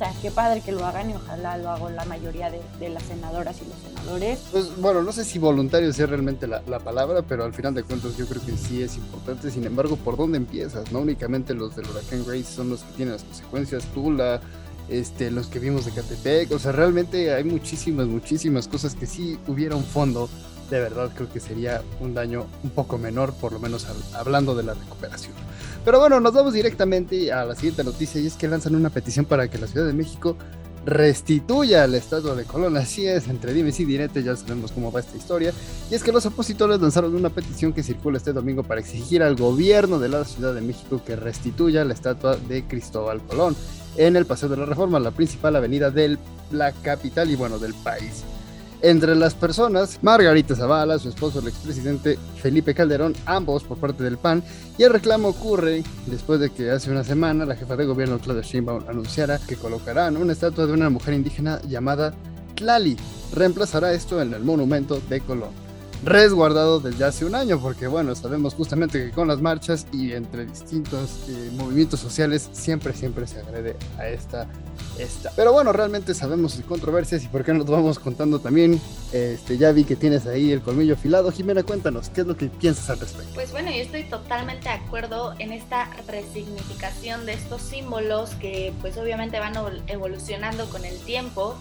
Sea, 0.01 0.15
qué 0.23 0.31
padre 0.31 0.63
que 0.63 0.73
lo 0.73 0.85
hagan 0.85 1.11
y 1.11 1.15
ojalá 1.15 1.59
lo 1.59 1.71
haga 1.71 1.91
la 1.91 2.05
mayoría 2.07 2.51
de, 2.51 2.89
las 2.89 3.03
senadoras 3.03 3.57
y 3.61 3.69
los 3.69 3.79
senadores. 3.79 4.39
Pues 4.51 4.77
bueno, 4.79 5.03
no 5.03 5.13
sé 5.13 5.25
si 5.25 5.39
voluntario 5.39 5.93
sea 5.93 6.07
realmente 6.07 6.47
la, 6.47 6.63
la, 6.67 6.79
palabra, 6.81 7.23
pero 7.23 7.45
al 7.45 7.53
final 7.53 7.75
de 7.75 7.83
cuentas 7.83 8.17
yo 8.17 8.27
creo 8.27 8.43
que 8.43 8.57
sí 8.57 8.83
es 8.83 8.97
importante. 8.97 9.51
Sin 9.51 9.65
embargo, 9.65 9.97
¿por 9.97 10.17
dónde 10.17 10.39
empiezas? 10.39 10.91
No 10.91 11.01
únicamente 11.01 11.53
los 11.55 11.77
del 11.77 11.87
huracán 11.87 12.25
Grace 12.25 12.45
son 12.45 12.71
los 12.71 12.83
que 12.83 12.93
tienen 12.95 13.13
las 13.13 13.25
consecuencias, 13.25 13.85
Tula, 13.93 14.41
este, 14.89 15.31
los 15.31 15.47
que 15.47 15.59
vimos 15.59 15.85
de 15.85 15.93
Catepec, 15.93 16.51
o 16.53 16.59
sea, 16.59 16.73
realmente 16.73 17.33
hay 17.33 17.45
muchísimas, 17.45 18.07
muchísimas 18.07 18.67
cosas 18.67 18.95
que 18.95 19.07
sí 19.07 19.39
hubiera 19.47 19.77
un 19.77 19.85
fondo 19.85 20.29
de 20.71 20.81
verdad 20.81 21.11
creo 21.15 21.31
que 21.31 21.41
sería 21.41 21.83
un 22.01 22.15
daño 22.15 22.47
un 22.63 22.71
poco 22.71 22.97
menor, 22.97 23.33
por 23.35 23.53
lo 23.53 23.59
menos 23.59 23.87
hablando 24.15 24.55
de 24.55 24.63
la 24.63 24.75
recuperación. 24.75 25.35
Pero 25.85 25.99
bueno, 25.99 26.21
nos 26.21 26.33
vamos 26.33 26.53
directamente 26.53 27.33
a 27.33 27.45
la 27.45 27.55
siguiente 27.55 27.85
noticia 27.85 28.21
y 28.21 28.27
es 28.27 28.35
que 28.35 28.49
lanzan 28.49 28.75
una 28.75 28.91
petición 28.91 29.25
para 29.25 29.49
que 29.49 29.59
la 29.59 29.67
Ciudad 29.67 29.87
de 29.87 29.93
México 29.93 30.37
restituya 30.85 31.87
la 31.87 31.97
estatua 31.97 32.35
de 32.35 32.45
Colón. 32.45 32.77
Así 32.77 33.07
es, 33.07 33.29
entre 33.29 33.53
dimes 33.53 33.81
y 33.81 33.85
diretes 33.85 34.25
ya 34.25 34.37
sabemos 34.37 34.73
cómo 34.73 34.93
va 34.93 35.01
esta 35.01 35.17
historia. 35.17 35.53
Y 35.91 35.95
es 35.95 36.03
que 36.03 36.13
los 36.13 36.27
opositores 36.27 36.81
lanzaron 36.81 37.15
una 37.15 37.31
petición 37.31 37.73
que 37.73 37.83
circula 37.83 38.19
este 38.19 38.33
domingo 38.33 38.63
para 38.63 38.81
exigir 38.81 39.23
al 39.23 39.37
gobierno 39.37 39.99
de 39.99 40.09
la 40.09 40.25
Ciudad 40.25 40.55
de 40.55 40.61
México 40.61 41.03
que 41.05 41.17
restituya 41.17 41.85
la 41.85 41.95
estatua 41.95 42.37
de 42.37 42.65
Cristóbal 42.67 43.23
Colón 43.23 43.57
en 43.97 44.17
el 44.17 44.27
Paseo 44.27 44.49
de 44.49 44.57
la 44.57 44.67
Reforma, 44.67 45.01
la 45.01 45.11
principal 45.11 45.57
avenida 45.57 45.91
de 45.91 46.17
la 46.51 46.73
capital 46.73 47.31
y 47.31 47.37
bueno, 47.37 47.59
del 47.59 47.75
país. 47.75 48.25
Entre 48.83 49.15
las 49.15 49.35
personas, 49.35 49.99
Margarita 50.01 50.57
Zavala, 50.57 50.99
su 50.99 51.11
esposo, 51.11 51.41
el 51.41 51.49
expresidente 51.49 52.19
Felipe 52.37 52.75
Calderón, 52.75 53.15
ambos 53.27 53.63
por 53.63 53.77
parte 53.77 54.03
del 54.03 54.17
PAN, 54.17 54.43
y 54.79 54.85
el 54.85 54.93
reclamo 54.93 55.29
ocurre 55.29 55.85
después 56.07 56.41
de 56.41 56.49
que 56.49 56.71
hace 56.71 56.91
una 56.91 57.05
semana 57.05 57.45
la 57.45 57.57
jefa 57.57 57.77
de 57.77 57.85
gobierno 57.85 58.19
Claudia 58.19 58.43
Sheinbaum 58.43 58.85
anunciara 58.89 59.39
que 59.39 59.57
colocarán 59.57 60.17
una 60.17 60.33
estatua 60.33 60.67
de 60.67 60.73
una 60.73 60.89
mujer 60.89 61.13
indígena 61.13 61.61
llamada 61.69 62.15
Tlali. 62.55 62.97
Reemplazará 63.35 63.93
esto 63.93 64.23
en 64.23 64.33
el 64.33 64.43
monumento 64.43 65.01
de 65.11 65.21
Colón 65.21 65.70
resguardado 66.05 66.81
desde 66.81 67.05
hace 67.05 67.25
un 67.25 67.35
año, 67.35 67.61
porque 67.61 67.87
bueno, 67.87 68.15
sabemos 68.15 68.55
justamente 68.55 69.05
que 69.05 69.11
con 69.11 69.29
las 69.29 69.41
marchas 69.41 69.87
y 69.93 70.13
entre 70.13 70.47
distintos 70.47 71.25
eh, 71.29 71.51
movimientos 71.55 72.01
sociales 72.01 72.49
siempre, 72.53 72.95
siempre 72.95 73.27
se 73.27 73.41
agrede 73.41 73.77
a 73.99 74.09
esta, 74.09 74.47
esta. 74.99 75.31
Pero 75.37 75.53
bueno, 75.53 75.73
realmente 75.73 76.15
sabemos 76.15 76.57
de 76.57 76.65
controversias 76.65 77.25
y 77.25 77.29
por 77.29 77.45
qué 77.45 77.53
nos 77.53 77.67
vamos 77.67 77.99
contando 77.99 78.39
también. 78.39 78.81
Este, 79.13 79.59
ya 79.59 79.73
vi 79.73 79.85
que 79.85 79.97
tienes 79.97 80.27
ahí 80.27 80.53
el 80.53 80.61
colmillo 80.61 80.95
afilado. 80.95 81.33
Jimena, 81.33 81.63
cuéntanos, 81.63 82.09
¿qué 82.11 82.23
es 82.23 82.27
lo 82.27 82.37
que 82.37 82.47
piensas 82.47 82.89
al 82.91 83.01
respecto? 83.01 83.35
Pues 83.35 83.51
bueno, 83.51 83.71
yo 83.71 83.79
estoy 83.79 84.05
totalmente 84.05 84.69
de 84.69 84.75
acuerdo 84.75 85.35
en 85.39 85.53
esta 85.53 85.91
resignificación 86.07 87.27
de 87.27 87.35
estos 87.35 87.61
símbolos 87.63 88.31
que 88.37 88.73
pues 88.81 88.97
obviamente 88.97 89.39
van 89.39 89.55
evolucionando 89.89 90.67
con 90.71 90.85
el 90.85 90.97
tiempo 90.99 91.57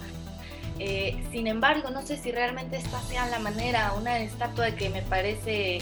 eh, 0.80 1.22
sin 1.32 1.48
embargo, 1.48 1.90
no 1.90 2.02
sé 2.02 2.18
si 2.18 2.32
realmente 2.32 2.78
esta 2.78 3.02
sea 3.02 3.28
la 3.28 3.40
manera, 3.40 3.94
una 3.98 4.20
estatua 4.20 4.72
que 4.72 4.90
me 4.90 5.02
parece 5.02 5.80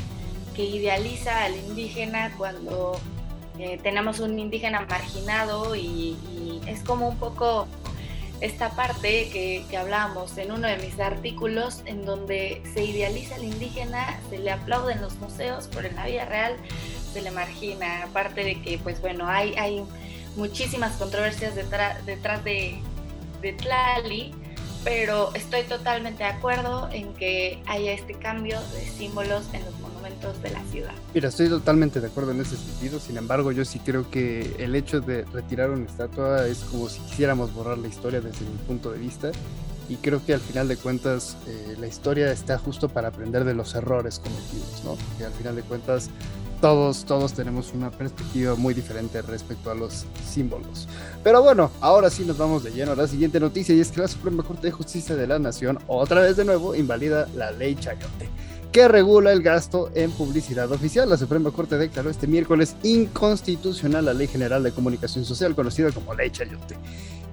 que 0.55 0.63
idealiza 0.63 1.43
al 1.43 1.55
indígena 1.55 2.33
cuando 2.35 2.99
eh, 3.59 3.79
tenemos 3.83 4.19
un 4.19 4.39
indígena 4.39 4.81
marginado 4.89 5.75
y, 5.75 6.17
es 6.65 6.83
como 6.83 7.07
un 7.07 7.17
poco 7.17 7.65
esta 8.41 8.71
parte 8.71 9.29
que, 9.29 9.63
que 9.69 9.77
hablamos 9.77 10.37
en 10.37 10.51
uno 10.51 10.67
de 10.67 10.77
mis 10.77 10.99
artículos 10.99 11.81
en 11.85 12.05
donde 12.05 12.61
se 12.73 12.83
idealiza 12.83 13.35
al 13.35 13.45
indígena, 13.45 14.19
se 14.29 14.39
le 14.39 14.51
aplaude 14.51 14.93
en 14.93 15.01
los 15.01 15.15
museos, 15.15 15.69
pero 15.73 15.87
en 15.87 15.95
la 15.95 16.05
vida 16.07 16.25
real 16.25 16.57
se 17.13 17.21
le 17.21 17.31
margina, 17.31 18.03
aparte 18.03 18.43
de 18.43 18.61
que 18.61 18.79
pues 18.79 18.99
bueno, 18.99 19.27
hay, 19.27 19.55
hay 19.55 19.83
muchísimas 20.35 20.97
controversias 20.97 21.55
detrás, 21.55 22.05
detrás 22.05 22.43
de, 22.43 22.79
de 23.41 23.53
Tlali, 23.53 24.33
pero 24.83 25.33
estoy 25.33 25.63
totalmente 25.63 26.23
de 26.23 26.29
acuerdo 26.29 26.89
en 26.91 27.13
que 27.13 27.61
haya 27.65 27.93
este 27.93 28.13
cambio 28.13 28.59
de 28.73 28.85
símbolos 28.85 29.43
en 29.53 29.63
los 29.65 29.77
monumentos 29.79 30.41
de 30.41 30.51
la 30.51 30.63
ciudad. 30.65 30.93
Mira, 31.13 31.29
estoy 31.29 31.49
totalmente 31.49 31.99
de 31.99 32.07
acuerdo 32.07 32.31
en 32.31 32.41
ese 32.41 32.57
sentido, 32.57 32.99
sin 32.99 33.17
embargo 33.17 33.51
yo 33.51 33.65
sí 33.65 33.79
creo 33.79 34.09
que 34.09 34.55
el 34.59 34.75
hecho 34.75 35.01
de 35.01 35.25
retirar 35.25 35.69
una 35.69 35.85
estatua 35.85 36.47
es 36.47 36.59
como 36.59 36.89
si 36.89 36.99
quisiéramos 37.01 37.53
borrar 37.53 37.77
la 37.77 37.87
historia 37.87 38.21
desde 38.21 38.45
mi 38.45 38.57
punto 38.67 38.91
de 38.91 38.99
vista 38.99 39.31
y 39.89 39.95
creo 39.95 40.25
que 40.25 40.33
al 40.33 40.41
final 40.41 40.67
de 40.67 40.77
cuentas 40.77 41.37
eh, 41.47 41.75
la 41.79 41.87
historia 41.87 42.31
está 42.31 42.57
justo 42.57 42.89
para 42.89 43.09
aprender 43.09 43.45
de 43.45 43.53
los 43.53 43.73
errores 43.75 44.19
cometidos, 44.19 44.83
¿no? 44.83 44.95
Porque 44.95 45.25
al 45.25 45.33
final 45.33 45.55
de 45.55 45.61
cuentas 45.61 46.09
todos, 46.61 47.05
todos 47.05 47.33
tenemos 47.33 47.73
una 47.73 47.91
perspectiva 47.91 48.55
muy 48.55 48.73
diferente 48.73 49.21
respecto 49.21 49.71
a 49.71 49.75
los 49.75 50.05
símbolos. 50.29 50.87
Pero 51.23 51.41
bueno, 51.41 51.71
ahora 51.81 52.09
sí 52.09 52.23
nos 52.25 52.37
vamos 52.37 52.63
de 52.63 52.71
lleno 52.71 52.93
a 52.93 52.95
la 52.95 53.07
siguiente 53.07 53.39
noticia 53.39 53.75
y 53.75 53.79
es 53.79 53.91
que 53.91 54.01
la 54.01 54.07
Suprema 54.07 54.43
Corte 54.43 54.67
de 54.67 54.71
Justicia 54.71 55.15
de 55.15 55.27
la 55.27 55.39
Nación, 55.39 55.79
otra 55.87 56.21
vez 56.21 56.37
de 56.37 56.45
nuevo, 56.45 56.75
invalida 56.75 57.27
la 57.35 57.51
ley 57.51 57.75
Chayote 57.75 58.26
que 58.77 58.87
regula 58.87 59.31
el 59.31 59.41
gasto 59.41 59.89
en 59.95 60.11
publicidad 60.11 60.71
oficial. 60.71 61.09
La 61.09 61.17
Suprema 61.17 61.49
Corte 61.49 61.79
declaró 61.79 62.11
este 62.11 62.27
miércoles 62.27 62.75
inconstitucional 62.83 64.05
la 64.05 64.13
Ley 64.13 64.27
General 64.27 64.61
de 64.61 64.71
Comunicación 64.71 65.25
Social, 65.25 65.55
conocida 65.55 65.91
como 65.91 66.13
Ley 66.13 66.29
Chayote, 66.29 66.77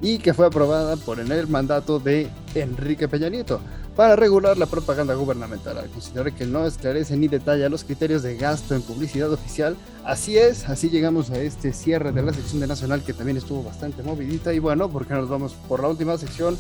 y 0.01 0.17
que 0.17 0.33
fue 0.33 0.47
aprobada 0.47 0.97
por 0.97 1.21
el 1.21 1.47
mandato 1.49 1.99
de 1.99 2.31
Enrique 2.55 3.09
Peña 3.09 3.29
Nieto 3.29 3.61
para 3.95 4.17
regular 4.17 4.57
la 4.57 4.65
propaganda 4.65 5.13
gubernamental, 5.13 5.77
al 5.77 5.91
considerar 5.91 6.33
que 6.33 6.47
no 6.47 6.67
esclarece 6.67 7.15
ni 7.15 7.29
detalla 7.29 7.69
los 7.69 7.85
criterios 7.85 8.23
de 8.23 8.39
gasto 8.39 8.75
en 8.75 8.81
publicidad 8.81 9.31
oficial. 9.31 9.77
Así 10.03 10.39
es, 10.39 10.67
así 10.71 10.89
llegamos 10.89 11.29
a 11.29 11.37
este 11.37 11.75
cierre 11.75 12.13
de 12.13 12.23
la 12.23 12.33
sección 12.33 12.61
de 12.61 12.69
Nacional 12.69 13.03
que 13.03 13.13
también 13.13 13.37
estuvo 13.37 13.63
bastante 13.63 14.03
movidita 14.03 14.55
y 14.55 14.61
bueno, 14.61 14.89
porque 14.89 15.13
nos 15.13 15.29
vamos 15.29 15.53
por 15.69 15.83
la 15.83 15.89
última 15.89 16.17
sección 16.17 16.57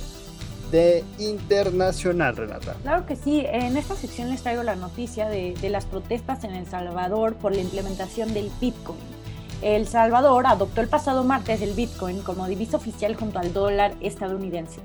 de 0.74 1.04
internacional, 1.20 2.36
Renata. 2.36 2.74
Claro 2.82 3.06
que 3.06 3.14
sí, 3.14 3.44
en 3.46 3.76
esta 3.76 3.94
sección 3.94 4.28
les 4.28 4.42
traigo 4.42 4.64
la 4.64 4.74
noticia 4.74 5.28
de, 5.28 5.54
de 5.54 5.70
las 5.70 5.84
protestas 5.84 6.42
en 6.42 6.50
El 6.50 6.66
Salvador 6.66 7.36
por 7.36 7.54
la 7.54 7.60
implementación 7.60 8.34
del 8.34 8.50
Bitcoin. 8.60 8.98
El 9.62 9.86
Salvador 9.86 10.48
adoptó 10.48 10.80
el 10.80 10.88
pasado 10.88 11.22
martes 11.22 11.62
el 11.62 11.74
Bitcoin 11.74 12.22
como 12.22 12.48
divisa 12.48 12.76
oficial 12.76 13.14
junto 13.14 13.38
al 13.38 13.52
dólar 13.52 13.94
estadounidense. 14.00 14.80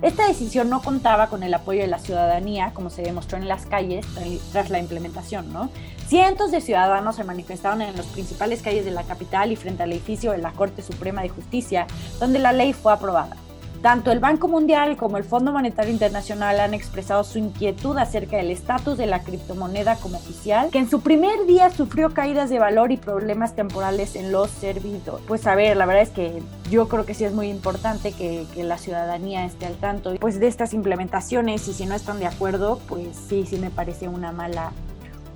Esta 0.00 0.26
decisión 0.26 0.70
no 0.70 0.80
contaba 0.80 1.26
con 1.28 1.42
el 1.42 1.52
apoyo 1.52 1.82
de 1.82 1.88
la 1.88 1.98
ciudadanía, 1.98 2.72
como 2.72 2.88
se 2.88 3.02
demostró 3.02 3.36
en 3.36 3.46
las 3.46 3.66
calles 3.66 4.06
tras 4.50 4.70
la 4.70 4.78
implementación, 4.78 5.52
¿no? 5.52 5.68
Cientos 6.08 6.52
de 6.52 6.62
ciudadanos 6.62 7.16
se 7.16 7.24
manifestaron 7.24 7.82
en 7.82 7.94
las 7.94 8.06
principales 8.06 8.62
calles 8.62 8.86
de 8.86 8.92
la 8.92 9.02
capital 9.02 9.52
y 9.52 9.56
frente 9.56 9.82
al 9.82 9.92
edificio 9.92 10.32
de 10.32 10.38
la 10.38 10.52
Corte 10.52 10.80
Suprema 10.80 11.20
de 11.20 11.28
Justicia, 11.28 11.86
donde 12.18 12.38
la 12.38 12.52
ley 12.52 12.72
fue 12.72 12.94
aprobada. 12.94 13.36
Tanto 13.84 14.12
el 14.12 14.18
Banco 14.18 14.48
Mundial 14.48 14.96
como 14.96 15.18
el 15.18 15.24
Fondo 15.24 15.52
Monetario 15.52 15.92
Internacional 15.92 16.58
han 16.58 16.72
expresado 16.72 17.22
su 17.22 17.38
inquietud 17.38 17.98
acerca 17.98 18.38
del 18.38 18.50
estatus 18.50 18.96
de 18.96 19.04
la 19.04 19.20
criptomoneda 19.20 19.96
como 19.96 20.16
oficial, 20.16 20.70
que 20.70 20.78
en 20.78 20.88
su 20.88 21.02
primer 21.02 21.44
día 21.44 21.68
sufrió 21.68 22.14
caídas 22.14 22.48
de 22.48 22.58
valor 22.58 22.92
y 22.92 22.96
problemas 22.96 23.54
temporales 23.54 24.16
en 24.16 24.32
los 24.32 24.50
servidores. 24.50 25.22
Pues 25.28 25.46
a 25.46 25.54
ver, 25.54 25.76
la 25.76 25.84
verdad 25.84 26.02
es 26.02 26.08
que 26.08 26.42
yo 26.70 26.88
creo 26.88 27.04
que 27.04 27.12
sí 27.12 27.24
es 27.24 27.34
muy 27.34 27.50
importante 27.50 28.12
que, 28.12 28.46
que 28.54 28.64
la 28.64 28.78
ciudadanía 28.78 29.44
esté 29.44 29.66
al 29.66 29.76
tanto 29.76 30.14
pues 30.18 30.40
de 30.40 30.46
estas 30.46 30.72
implementaciones 30.72 31.68
y 31.68 31.74
si 31.74 31.84
no 31.84 31.94
están 31.94 32.20
de 32.20 32.26
acuerdo, 32.26 32.80
pues 32.88 33.08
sí, 33.28 33.44
sí 33.44 33.58
me 33.58 33.68
parece 33.68 34.08
una 34.08 34.32
mala 34.32 34.72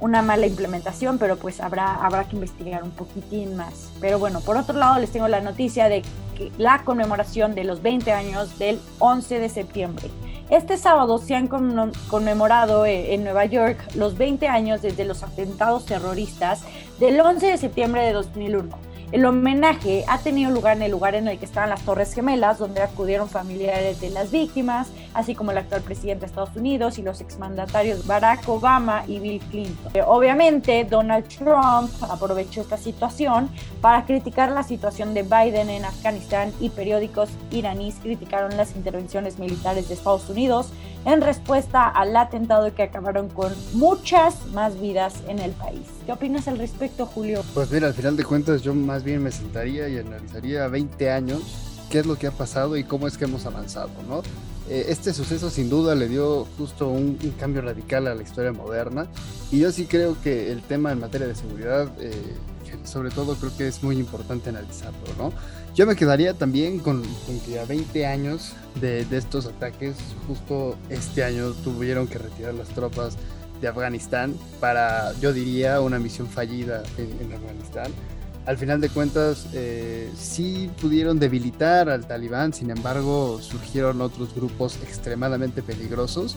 una 0.00 0.22
mala 0.22 0.46
implementación, 0.46 1.18
pero 1.18 1.36
pues 1.36 1.60
habrá, 1.60 1.94
habrá 1.96 2.24
que 2.24 2.36
investigar 2.36 2.82
un 2.82 2.90
poquitín 2.90 3.56
más. 3.56 3.90
Pero 4.00 4.18
bueno, 4.18 4.40
por 4.40 4.56
otro 4.56 4.78
lado 4.78 4.98
les 5.00 5.10
tengo 5.10 5.28
la 5.28 5.40
noticia 5.40 5.88
de 5.88 6.02
la 6.58 6.84
conmemoración 6.84 7.54
de 7.54 7.64
los 7.64 7.82
20 7.82 8.12
años 8.12 8.58
del 8.58 8.80
11 8.98 9.38
de 9.38 9.48
septiembre. 9.48 10.10
Este 10.50 10.76
sábado 10.76 11.18
se 11.18 11.34
han 11.34 11.48
conmemorado 11.48 12.86
eh, 12.86 13.14
en 13.14 13.24
Nueva 13.24 13.44
York 13.44 13.78
los 13.94 14.16
20 14.16 14.48
años 14.48 14.80
desde 14.80 15.04
los 15.04 15.22
atentados 15.22 15.84
terroristas 15.84 16.62
del 16.98 17.20
11 17.20 17.46
de 17.46 17.58
septiembre 17.58 18.02
de 18.02 18.12
2001 18.12 18.88
el 19.10 19.24
homenaje 19.24 20.04
ha 20.06 20.18
tenido 20.18 20.50
lugar 20.50 20.76
en 20.76 20.82
el 20.82 20.90
lugar 20.90 21.14
en 21.14 21.28
el 21.28 21.38
que 21.38 21.46
estaban 21.46 21.70
las 21.70 21.82
Torres 21.82 22.12
Gemelas, 22.12 22.58
donde 22.58 22.82
acudieron 22.82 23.30
familiares 23.30 24.02
de 24.02 24.10
las 24.10 24.30
víctimas, 24.30 24.88
así 25.18 25.34
como 25.34 25.50
el 25.50 25.58
actual 25.58 25.82
presidente 25.82 26.20
de 26.20 26.26
Estados 26.26 26.54
Unidos 26.54 26.96
y 26.98 27.02
los 27.02 27.20
exmandatarios 27.20 28.06
Barack 28.06 28.48
Obama 28.48 29.02
y 29.08 29.18
Bill 29.18 29.40
Clinton. 29.50 29.90
Eh, 29.92 30.02
obviamente, 30.06 30.86
Donald 30.88 31.26
Trump 31.26 31.90
aprovechó 32.08 32.60
esta 32.60 32.76
situación 32.76 33.50
para 33.80 34.06
criticar 34.06 34.52
la 34.52 34.62
situación 34.62 35.14
de 35.14 35.24
Biden 35.24 35.70
en 35.70 35.84
Afganistán 35.84 36.52
y 36.60 36.70
periódicos 36.70 37.30
iraníes 37.50 37.96
criticaron 38.00 38.56
las 38.56 38.76
intervenciones 38.76 39.40
militares 39.40 39.88
de 39.88 39.94
Estados 39.94 40.30
Unidos 40.30 40.68
en 41.04 41.20
respuesta 41.20 41.88
al 41.88 42.16
atentado 42.16 42.72
que 42.72 42.84
acabaron 42.84 43.28
con 43.28 43.52
muchas 43.72 44.46
más 44.52 44.80
vidas 44.80 45.14
en 45.26 45.40
el 45.40 45.50
país. 45.50 45.82
¿Qué 46.06 46.12
opinas 46.12 46.46
al 46.46 46.58
respecto, 46.58 47.06
Julio? 47.06 47.42
Pues 47.54 47.72
mira, 47.72 47.88
al 47.88 47.94
final 47.94 48.16
de 48.16 48.24
cuentas 48.24 48.62
yo 48.62 48.72
más 48.72 49.02
bien 49.02 49.24
me 49.24 49.32
sentaría 49.32 49.88
y 49.88 49.98
analizaría 49.98 50.68
20 50.68 51.10
años 51.10 51.67
qué 51.90 52.00
es 52.00 52.06
lo 52.06 52.16
que 52.16 52.26
ha 52.26 52.32
pasado 52.32 52.76
y 52.76 52.84
cómo 52.84 53.06
es 53.06 53.16
que 53.16 53.24
hemos 53.24 53.46
avanzado, 53.46 53.90
¿no? 54.08 54.22
Eh, 54.68 54.86
este 54.88 55.14
suceso 55.14 55.48
sin 55.48 55.70
duda 55.70 55.94
le 55.94 56.08
dio 56.08 56.46
justo 56.58 56.88
un, 56.88 57.16
cambio 57.38 57.62
radical 57.62 58.06
a 58.06 58.14
la 58.14 58.22
historia 58.22 58.52
moderna 58.52 59.06
y 59.50 59.60
yo 59.60 59.72
sí 59.72 59.86
creo 59.86 60.20
que 60.20 60.52
el 60.52 60.60
tema 60.62 60.92
en 60.92 61.00
materia 61.00 61.26
de 61.26 61.34
seguridad 61.34 61.88
eh, 62.00 62.12
sobre 62.84 63.10
todo 63.10 63.34
creo 63.36 63.56
que 63.56 63.68
es 63.68 63.82
muy 63.82 63.96
importante 63.96 64.50
analizarlo, 64.50 64.98
¿no? 65.16 65.32
Yo 65.74 65.86
me 65.86 65.94
quedaría 65.94 66.34
también 66.34 66.80
con, 66.80 67.02
que 67.46 67.60
a 67.60 67.64
20 67.64 68.06
años 68.06 68.54
de, 68.80 69.06
estos 69.12 69.46
ataques, 69.46 69.96
justo 70.26 70.76
este 70.88 71.22
año 71.22 71.52
tuvieron 71.52 72.08
que 72.08 72.18
retirar 72.18 72.54
las 72.54 72.68
tropas 72.68 73.16
de 73.60 73.68
Afganistán 73.68 74.34
para, 74.60 75.12
yo 75.20 75.32
diría, 75.32 75.80
una 75.80 75.98
misión 75.98 76.26
fallida 76.26 76.82
en, 76.96 77.32
Afganistán. 77.32 77.92
Al 78.48 78.56
final 78.56 78.80
de 78.80 78.88
cuentas, 78.88 79.46
eh, 79.52 80.10
sí 80.18 80.70
pudieron 80.80 81.18
debilitar 81.18 81.90
al 81.90 82.06
talibán, 82.06 82.54
sin 82.54 82.70
embargo, 82.70 83.40
surgieron 83.42 84.00
otros 84.00 84.34
grupos 84.34 84.76
extremadamente 84.82 85.62
peligrosos 85.62 86.34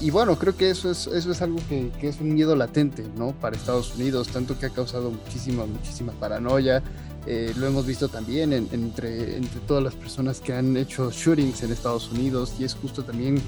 y, 0.00 0.10
bueno, 0.10 0.36
creo 0.36 0.56
que 0.56 0.68
eso 0.68 0.90
es, 0.90 1.06
eso 1.06 1.30
es 1.30 1.40
algo 1.40 1.60
que, 1.68 1.92
es 2.02 2.20
un 2.20 2.34
miedo 2.34 2.56
latente, 2.56 3.04
¿no? 3.16 3.30
Para 3.40 3.54
Estados 3.54 3.94
Unidos, 3.94 4.26
tanto 4.26 4.58
que 4.58 4.66
ha 4.66 4.70
causado 4.70 5.12
muchísima, 5.12 5.64
muchísima 5.64 6.10
paranoia. 6.14 6.82
Eh, 7.24 7.54
lo 7.56 7.68
hemos 7.68 7.86
visto 7.86 8.08
también 8.08 8.52
entre, 8.52 9.36
entre 9.36 9.60
todas 9.68 9.84
las 9.84 9.94
personas 9.94 10.40
que 10.40 10.54
han 10.54 10.76
hecho 10.76 11.12
shootings 11.12 11.62
en 11.62 11.70
Estados 11.70 12.10
Unidos 12.10 12.54
y 12.58 12.64
es 12.64 12.74
justo 12.74 13.04
también 13.04 13.40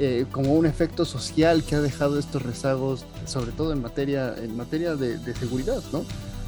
eh, 0.00 0.26
como 0.32 0.54
un 0.54 0.66
efecto 0.66 1.04
social 1.04 1.62
que 1.62 1.76
ha 1.76 1.80
dejado 1.80 2.18
estos 2.18 2.42
rezagos, 2.42 3.04
sobre 3.24 3.52
todo 3.52 3.72
en 3.72 3.80
materia, 3.80 4.34
en 4.36 4.56
materia 4.56 4.96
de, 4.96 5.18
de 5.18 5.34
seguridad, 5.36 5.80
¿no? 5.92 6.04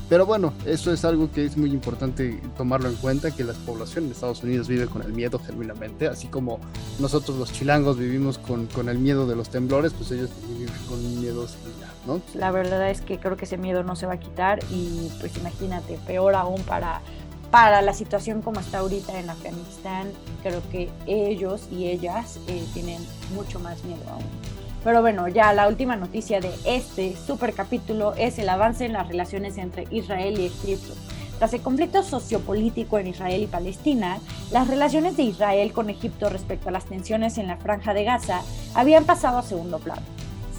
Pero 0.08 0.24
bueno, 0.24 0.54
eso 0.64 0.90
es 0.92 1.04
algo 1.04 1.30
que 1.30 1.44
es 1.44 1.58
muy 1.58 1.70
importante 1.70 2.40
tomarlo 2.56 2.88
en 2.88 2.96
cuenta, 2.96 3.30
que 3.30 3.44
la 3.44 3.52
población 3.52 4.04
en 4.06 4.12
Estados 4.12 4.42
Unidos 4.42 4.66
vive 4.66 4.86
con 4.86 5.02
el 5.02 5.12
miedo 5.12 5.38
genuinamente, 5.38 6.08
así 6.08 6.28
como 6.28 6.60
nosotros 6.98 7.36
los 7.36 7.52
chilangos 7.52 7.98
vivimos 7.98 8.38
con, 8.38 8.66
con 8.68 8.88
el 8.88 8.98
miedo 8.98 9.26
de 9.26 9.36
los 9.36 9.50
temblores, 9.50 9.92
pues 9.92 10.10
ellos 10.12 10.30
viven 10.56 10.72
con 10.88 10.98
un 11.04 11.20
miedo 11.20 11.46
similar, 11.46 11.90
¿no? 12.06 12.22
La 12.34 12.50
verdad 12.50 12.90
es 12.90 13.02
que 13.02 13.18
creo 13.18 13.36
que 13.36 13.44
ese 13.44 13.58
miedo 13.58 13.82
no 13.82 13.96
se 13.96 14.06
va 14.06 14.14
a 14.14 14.20
quitar 14.20 14.60
y 14.70 15.10
pues 15.20 15.36
imagínate, 15.36 15.98
peor 16.06 16.34
aún 16.34 16.62
para, 16.62 17.02
para 17.50 17.82
la 17.82 17.92
situación 17.92 18.40
como 18.40 18.60
está 18.60 18.78
ahorita 18.78 19.20
en 19.20 19.28
Afganistán, 19.28 20.10
creo 20.42 20.62
que 20.70 20.88
ellos 21.06 21.68
y 21.70 21.86
ellas 21.86 22.38
eh, 22.46 22.64
tienen 22.72 23.04
mucho 23.34 23.60
más 23.60 23.84
miedo 23.84 24.02
aún. 24.10 24.57
Pero 24.88 25.02
bueno, 25.02 25.28
ya 25.28 25.52
la 25.52 25.68
última 25.68 25.96
noticia 25.96 26.40
de 26.40 26.50
este 26.64 27.14
super 27.14 27.52
capítulo 27.52 28.14
es 28.14 28.38
el 28.38 28.48
avance 28.48 28.86
en 28.86 28.94
las 28.94 29.06
relaciones 29.06 29.58
entre 29.58 29.84
Israel 29.90 30.40
y 30.40 30.46
Egipto. 30.46 30.94
Tras 31.36 31.52
el 31.52 31.60
conflicto 31.60 32.02
sociopolítico 32.02 32.98
en 32.98 33.08
Israel 33.08 33.42
y 33.42 33.46
Palestina, 33.48 34.16
las 34.50 34.66
relaciones 34.66 35.14
de 35.18 35.24
Israel 35.24 35.74
con 35.74 35.90
Egipto 35.90 36.30
respecto 36.30 36.70
a 36.70 36.72
las 36.72 36.86
tensiones 36.86 37.36
en 37.36 37.48
la 37.48 37.58
franja 37.58 37.92
de 37.92 38.04
Gaza 38.04 38.40
habían 38.74 39.04
pasado 39.04 39.36
a 39.36 39.42
segundo 39.42 39.78
plano. 39.78 40.00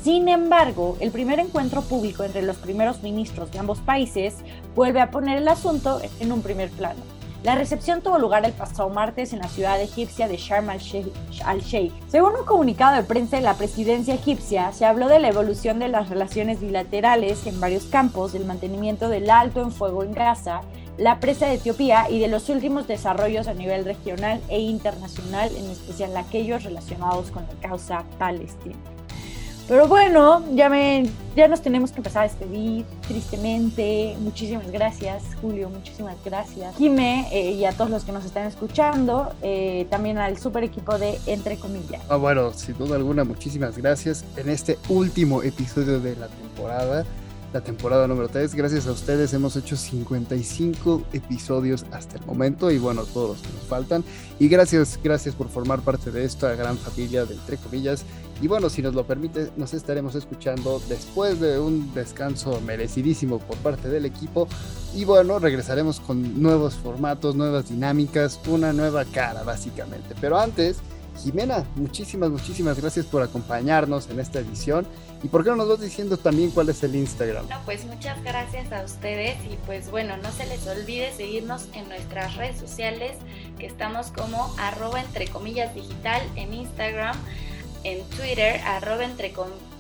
Sin 0.04 0.30
embargo, 0.30 0.96
el 1.00 1.10
primer 1.10 1.40
encuentro 1.40 1.82
público 1.82 2.24
entre 2.24 2.44
los 2.44 2.58
primeros 2.58 3.02
ministros 3.02 3.52
de 3.52 3.58
ambos 3.58 3.80
países 3.80 4.36
vuelve 4.76 5.02
a 5.02 5.10
poner 5.10 5.40
el 5.40 5.48
asunto 5.48 6.02
en 6.20 6.32
un 6.32 6.44
primer 6.44 6.70
plano. 6.70 7.19
La 7.42 7.56
recepción 7.56 8.02
tuvo 8.02 8.20
lugar 8.20 8.44
el 8.44 8.52
pasado 8.52 8.90
martes 8.90 9.32
en 9.32 9.40
la 9.40 9.48
ciudad 9.48 9.80
egipcia 9.80 10.28
de 10.28 10.36
Sharm 10.36 10.70
el-Sheikh. 10.72 11.94
Según 12.10 12.36
un 12.36 12.46
comunicado 12.46 12.98
de 12.98 13.04
prensa 13.04 13.38
de 13.38 13.44
la 13.44 13.54
presidencia 13.54 14.14
egipcia, 14.14 14.74
se 14.74 14.86
habló 14.86 15.08
de 15.08 15.20
la 15.20 15.30
evolución 15.30 15.80
de 15.80 15.88
las 15.88 16.10
relaciones 16.10 16.60
bilaterales 16.60 17.48
en 17.48 17.62
varios 17.62 17.86
campos, 17.86 18.34
del 18.34 18.44
mantenimiento 18.44 19.08
del 19.08 19.30
alto 19.30 19.62
en 19.62 19.72
fuego 19.72 20.04
en 20.04 20.12
Gaza, 20.12 20.62
la 20.98 21.22
presa 21.22 21.46
de 21.46 21.54
Etiopía 21.54 22.10
y 22.10 22.20
de 22.20 22.28
los 22.28 22.50
últimos 22.50 22.88
desarrollos 22.88 23.48
a 23.48 23.54
nivel 23.54 23.86
regional 23.86 24.42
e 24.50 24.60
internacional, 24.60 25.50
en 25.56 25.70
especial 25.70 26.18
aquellos 26.18 26.66
relacionados 26.66 27.32
con 27.32 27.44
la 27.44 27.70
causa 27.70 28.04
palestina. 28.18 28.76
Pero 29.70 29.88
bueno, 29.88 30.44
ya, 30.56 30.68
me, 30.68 31.08
ya 31.36 31.48
nos 31.48 31.62
tenemos 31.62 31.92
que 31.92 31.98
empezar 31.98 32.24
a 32.24 32.28
despedir, 32.28 32.86
tristemente. 33.08 34.16
Muchísimas 34.20 34.72
gracias, 34.72 35.22
Julio, 35.40 35.70
muchísimas 35.70 36.18
gracias. 36.26 36.76
Jime 36.76 37.28
eh, 37.32 37.52
y 37.52 37.66
a 37.66 37.72
todos 37.74 37.92
los 37.92 38.04
que 38.04 38.12
nos 38.12 38.26
están 38.26 38.48
escuchando, 38.48 39.32
eh, 39.44 39.86
también 39.92 40.18
al 40.18 40.40
super 40.40 40.64
equipo 40.64 40.98
de 40.98 41.20
Entre 41.28 41.58
Comillas. 41.58 42.02
Ah, 42.10 42.16
bueno, 42.16 42.52
sin 42.52 42.80
duda 42.80 42.96
alguna, 42.96 43.24
muchísimas 43.24 43.78
gracias 43.78 44.26
en 44.38 44.50
este 44.50 44.80
último 44.90 45.44
episodio 45.44 46.00
de 46.00 46.16
la 46.16 46.30
temporada 46.30 47.06
la 47.54 47.62
temporada 47.62 48.08
número 48.08 48.30
3. 48.30 48.54
Gracias 48.54 48.88
a 48.88 48.92
ustedes 48.92 49.34
hemos 49.34 49.56
hecho 49.56 49.76
55 49.76 51.04
episodios 51.14 51.86
hasta 51.92 52.18
el 52.18 52.26
momento 52.26 52.70
y 52.72 52.78
bueno, 52.78 53.04
todos 53.06 53.30
los 53.30 53.42
que 53.42 53.54
nos 53.54 53.68
faltan. 53.68 54.04
Y 54.40 54.48
gracias, 54.48 55.00
gracias 55.04 55.36
por 55.36 55.50
formar 55.50 55.80
parte 55.80 56.12
de 56.12 56.26
esta 56.26 56.54
gran 56.56 56.78
familia 56.78 57.26
de 57.26 57.34
entre 57.34 57.58
comillas. 57.58 58.06
Y 58.42 58.48
bueno, 58.48 58.70
si 58.70 58.82
nos 58.82 58.94
lo 58.94 59.06
permite, 59.06 59.52
nos 59.58 59.74
estaremos 59.74 60.16
escuchando 60.16 60.82
después 60.88 61.40
de 61.40 61.60
un 61.60 61.94
descanso 61.94 62.62
merecidísimo 62.62 63.40
por 63.40 63.58
parte 63.58 63.90
del 63.90 64.06
equipo. 64.06 64.48
Y 64.96 65.06
bueno, 65.06 65.40
regresaremos 65.40 66.00
con 66.00 66.42
nuevos 66.42 66.76
formatos, 66.76 67.36
nuevas 67.36 67.70
dinámicas, 67.70 68.40
una 68.48 68.74
nueva 68.74 69.06
cara 69.06 69.44
básicamente. 69.44 70.16
Pero 70.20 70.40
antes... 70.40 70.78
Jimena, 71.24 71.66
muchísimas, 71.76 72.30
muchísimas 72.30 72.80
gracias 72.80 73.06
por 73.06 73.22
acompañarnos 73.22 74.10
en 74.10 74.22
esta 74.22 74.40
edición. 74.40 74.88
¿Y 75.22 75.28
por 75.28 75.44
qué 75.44 75.50
no 75.50 75.58
nos 75.58 75.68
vas 75.68 75.82
diciendo 75.82 76.16
también 76.16 76.50
cuál 76.52 76.70
es 76.70 76.82
el 76.82 76.96
Instagram? 76.96 77.48
No, 77.50 77.58
pues 77.66 77.84
muchas 77.86 78.24
gracias 78.24 78.72
a 78.72 78.84
ustedes 78.86 79.36
y 79.44 79.58
pues 79.66 79.92
bueno, 79.92 80.16
no 80.16 80.32
se 80.32 80.46
les 80.46 80.66
olvide 80.66 81.12
seguirnos 81.14 81.68
en 81.74 81.90
nuestras 81.90 82.38
redes 82.38 82.58
sociales, 82.58 83.18
que 83.58 83.66
estamos 83.66 84.12
como 84.12 84.54
arroba 84.58 85.02
entre 85.02 85.28
comillas 85.28 85.76
digital 85.76 86.22
en 86.38 86.54
Instagram, 86.54 87.18
en 87.84 88.04
Twitter 88.10 88.60
arroba 88.66 89.06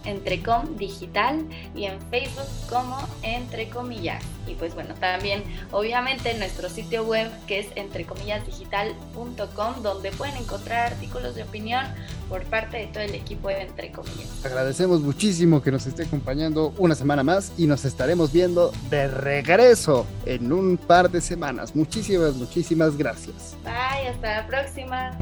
Entrecom 0.06 0.78
Digital 0.78 1.46
y 1.76 1.84
en 1.86 2.00
Facebook 2.10 2.48
como 2.70 2.98
Entre 3.22 3.70
Comillas. 3.70 4.24
Y 4.48 4.56
pues 4.56 4.74
bueno, 4.74 4.96
también 4.96 5.44
obviamente 5.72 6.32
en 6.32 6.40
nuestro 6.40 6.70
sitio 6.70 7.04
web 7.04 7.30
que 7.46 7.60
es 7.60 7.68
entrecomillasdigital.com 7.76 9.84
donde 9.84 10.12
pueden 10.12 10.38
encontrar 10.38 10.94
artículos 10.94 11.36
de 11.36 11.44
opinión 11.44 11.86
por 12.28 12.44
parte 12.46 12.78
de 12.78 12.88
todo 12.88 13.04
el 13.04 13.14
equipo 13.14 13.50
de 13.50 13.62
Entre 13.62 13.92
Comillas. 13.92 14.44
Agradecemos 14.44 15.02
muchísimo 15.02 15.62
que 15.62 15.72
nos 15.72 15.86
esté 15.86 16.02
acompañando 16.04 16.74
una 16.78 16.96
semana 16.96 17.24
más 17.24 17.52
y 17.58 17.68
nos 17.68 17.86
estaremos 17.86 18.32
viendo 18.32 18.72
de 18.90 19.08
regreso 19.08 20.08
en 20.26 20.52
un 20.52 20.78
par 20.78 21.12
de 21.12 21.22
semanas. 21.22 21.76
Muchísimas, 21.76 22.34
muchísimas 22.36 22.98
gracias. 22.98 23.56
Bye, 23.64 24.08
hasta 24.08 24.42
la 24.42 24.48
próxima. 24.48 25.16